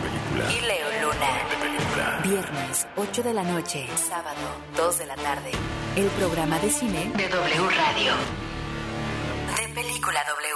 y 0.50 0.60
Leo 0.66 0.88
Luna. 1.02 2.22
Viernes, 2.24 2.86
8 2.96 3.22
de 3.22 3.34
la 3.34 3.44
noche. 3.44 3.86
Sábado, 3.96 4.40
2 4.76 4.98
de 4.98 5.06
la 5.06 5.14
tarde. 5.14 5.52
El 5.96 6.06
programa 6.08 6.58
de 6.58 6.70
cine 6.70 7.12
de 7.16 7.28
W 7.28 7.70
Radio. 7.70 8.12
De 9.56 9.68
Película 9.74 10.24
W. 10.26 10.54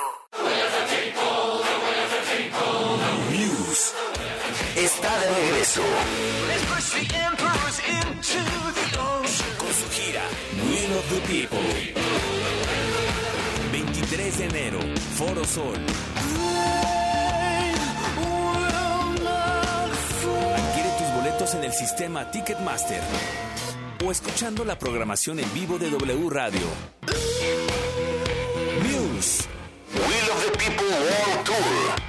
Está 4.74 5.18
de 5.20 5.34
regreso. 5.34 5.82
Con 9.56 9.72
su 9.72 9.88
gira 9.90 10.22
Will 10.68 10.92
of 10.96 11.08
the 11.08 11.20
People. 11.28 11.94
23 13.70 14.38
de 14.38 14.44
enero, 14.46 14.80
Foro 15.16 15.44
Sol. 15.44 15.76
Adquiere 20.56 20.90
tus 20.98 21.14
boletos 21.14 21.54
en 21.54 21.62
el 21.64 21.72
sistema 21.72 22.28
Ticketmaster 22.32 23.02
o 24.04 24.10
escuchando 24.10 24.64
la 24.64 24.76
programación 24.76 25.38
en 25.38 25.54
vivo 25.54 25.78
de 25.78 25.90
W 25.90 26.30
Radio. 26.30 26.66
News. 28.82 29.46
Will 29.94 30.30
of 30.32 30.44
the 30.44 30.58
People 30.58 30.84
World 30.84 31.44
Tour. 31.44 32.07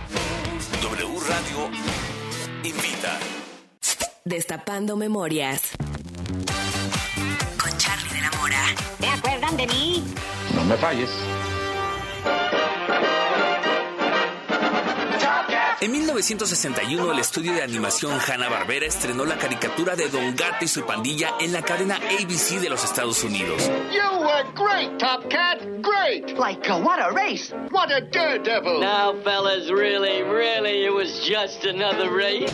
Radio 1.30 1.70
invita. 2.64 3.20
Destapando 4.26 4.96
memorias. 4.96 5.62
Con 7.62 7.78
Charlie 7.78 8.14
de 8.16 8.22
la 8.22 8.32
Mora. 8.32 8.66
¿Te 9.00 9.08
acuerdan 9.08 9.56
de 9.56 9.68
mí? 9.68 10.04
No 10.56 10.64
me 10.66 10.76
falles. 10.78 11.10
En 15.82 15.94
1961, 15.94 17.14
el 17.14 17.20
estudio 17.20 17.54
de 17.54 17.64
animación 17.64 18.20
Hanna-Barbera 18.20 18.86
estrenó 18.86 19.24
la 19.24 19.38
caricatura 19.38 19.96
de 19.96 20.10
Don 20.10 20.36
Gato 20.36 20.66
y 20.66 20.68
su 20.68 20.86
pandilla 20.86 21.36
en 21.40 21.54
la 21.54 21.62
cadena 21.62 21.96
ABC 21.96 22.60
de 22.60 22.70
los 22.70 22.84
Estados 22.84 23.24
Unidos. 23.24 23.72
You 23.90 24.20
were 24.20 24.44
great, 24.56 25.00
Top 25.00 25.30
Cat. 25.30 25.60
Great. 25.82 26.38
Like, 26.38 26.70
uh, 26.70 26.82
what 26.82 27.00
a 27.00 27.14
race. 27.14 27.54
What 27.72 27.94
a 27.94 28.02
daredevil. 28.02 28.82
Now, 28.82 29.14
fellas, 29.24 29.72
really, 29.72 30.22
really, 30.22 30.84
it 30.84 30.94
was 30.94 31.26
just 31.26 31.64
another 31.64 32.12
race. 32.12 32.52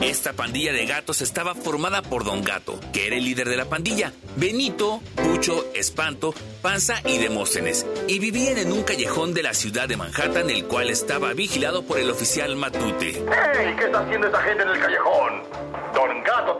Esta 0.00 0.32
pandilla 0.32 0.72
de 0.72 0.86
gatos 0.86 1.20
estaba 1.20 1.54
formada 1.54 2.00
por 2.00 2.24
Don 2.24 2.42
Gato, 2.42 2.80
que 2.90 3.06
era 3.06 3.16
el 3.16 3.24
líder 3.24 3.50
de 3.50 3.56
la 3.58 3.66
pandilla, 3.66 4.14
Benito, 4.36 5.02
Pucho, 5.14 5.66
Espanto, 5.74 6.32
Panza 6.62 7.02
y 7.04 7.18
Demóstenes, 7.18 7.86
y 8.08 8.18
vivían 8.18 8.56
en 8.56 8.72
un 8.72 8.82
callejón 8.82 9.34
de 9.34 9.42
la 9.42 9.52
ciudad 9.52 9.88
de 9.88 9.98
Manhattan, 9.98 10.48
el 10.48 10.64
cual 10.64 10.88
estaba 10.88 11.34
vigilado 11.34 11.82
por 11.82 11.98
el 11.98 12.08
oficial 12.08 12.56
Matute. 12.56 13.22
¡Hey! 13.26 13.74
¿Qué 13.78 13.84
está 13.84 14.00
haciendo 14.00 14.28
esta 14.28 14.42
gente 14.42 14.62
en 14.62 14.68
el 14.70 14.80
callejón? 14.80 15.42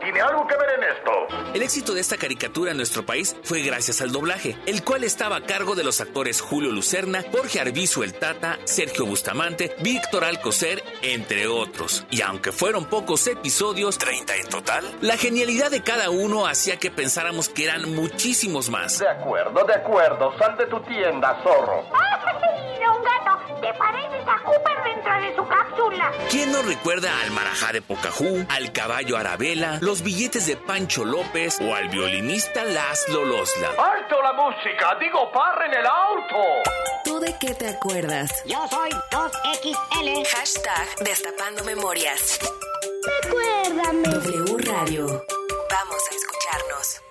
Tiene 0.01 0.21
algo 0.21 0.47
que 0.47 0.55
ver 0.55 0.69
en 0.77 0.83
esto. 0.83 1.53
El 1.53 1.61
éxito 1.61 1.93
de 1.93 2.01
esta 2.01 2.17
caricatura 2.17 2.71
en 2.71 2.77
nuestro 2.77 3.05
país 3.05 3.35
fue 3.43 3.61
gracias 3.61 4.01
al 4.01 4.11
doblaje, 4.11 4.57
el 4.65 4.83
cual 4.83 5.03
estaba 5.03 5.37
a 5.37 5.43
cargo 5.43 5.75
de 5.75 5.83
los 5.83 6.01
actores 6.01 6.41
Julio 6.41 6.71
Lucerna, 6.71 7.23
Jorge 7.31 7.59
Arbizu 7.59 8.03
el 8.03 8.13
Tata, 8.13 8.57
Sergio 8.63 9.05
Bustamante, 9.05 9.75
Víctor 9.79 10.23
Alcocer, 10.23 10.83
entre 11.01 11.47
otros. 11.47 12.05
Y 12.09 12.21
aunque 12.21 12.51
fueron 12.51 12.85
pocos 12.85 13.27
episodios, 13.27 13.97
30 13.97 14.35
en 14.37 14.47
total, 14.49 14.85
la 15.01 15.17
genialidad 15.17 15.69
de 15.69 15.83
cada 15.83 16.09
uno 16.09 16.47
hacía 16.47 16.77
que 16.77 16.89
pensáramos 16.91 17.49
que 17.49 17.65
eran 17.65 17.93
muchísimos 17.93 18.69
más. 18.69 18.99
De 18.99 19.09
acuerdo, 19.09 19.63
de 19.65 19.73
acuerdo. 19.75 20.37
Sal 20.37 20.57
de 20.57 20.65
tu 20.67 20.79
tienda, 20.81 21.39
zorro. 21.43 21.83
¡Ay, 21.93 22.79
don 22.83 23.03
gato! 23.03 23.30
¿Te 23.61 23.71
pareces 23.75 24.27
a 24.27 24.43
Cooper 24.43 24.83
dentro 24.83 25.21
de 25.21 25.35
su 25.35 25.47
cápsula? 25.47 26.11
¿Quién 26.31 26.51
no 26.51 26.63
recuerda 26.63 27.11
al 27.21 27.29
marajá 27.29 27.71
de 27.71 27.83
Pocahú, 27.83 28.43
al 28.49 28.71
caballo 28.71 29.17
Arabela, 29.17 29.77
los 29.81 30.01
billetes 30.01 30.47
de 30.47 30.57
Pancho 30.57 31.05
López 31.05 31.59
o 31.61 31.75
al 31.75 31.89
violinista 31.89 32.63
Laszlo 32.63 33.23
Losla? 33.23 33.69
¡Alto 33.77 34.19
la 34.23 34.33
música! 34.33 34.97
¡Digo, 34.99 35.31
parren 35.31 35.73
el 35.75 35.85
auto! 35.85 36.71
¿Tú 37.03 37.19
de 37.19 37.37
qué 37.39 37.53
te 37.53 37.67
acuerdas? 37.69 38.31
Yo 38.45 38.67
soy 38.67 38.89
2XL. 39.11 40.25
Hashtag 40.25 40.95
Destapando 41.05 41.63
memorias. 41.63 42.39
Recuérdame. 43.23 44.09
W 44.09 44.57
Radio. 44.57 45.05
Vamos 45.05 46.01
a 46.11 46.15
escucharnos. 46.15 47.10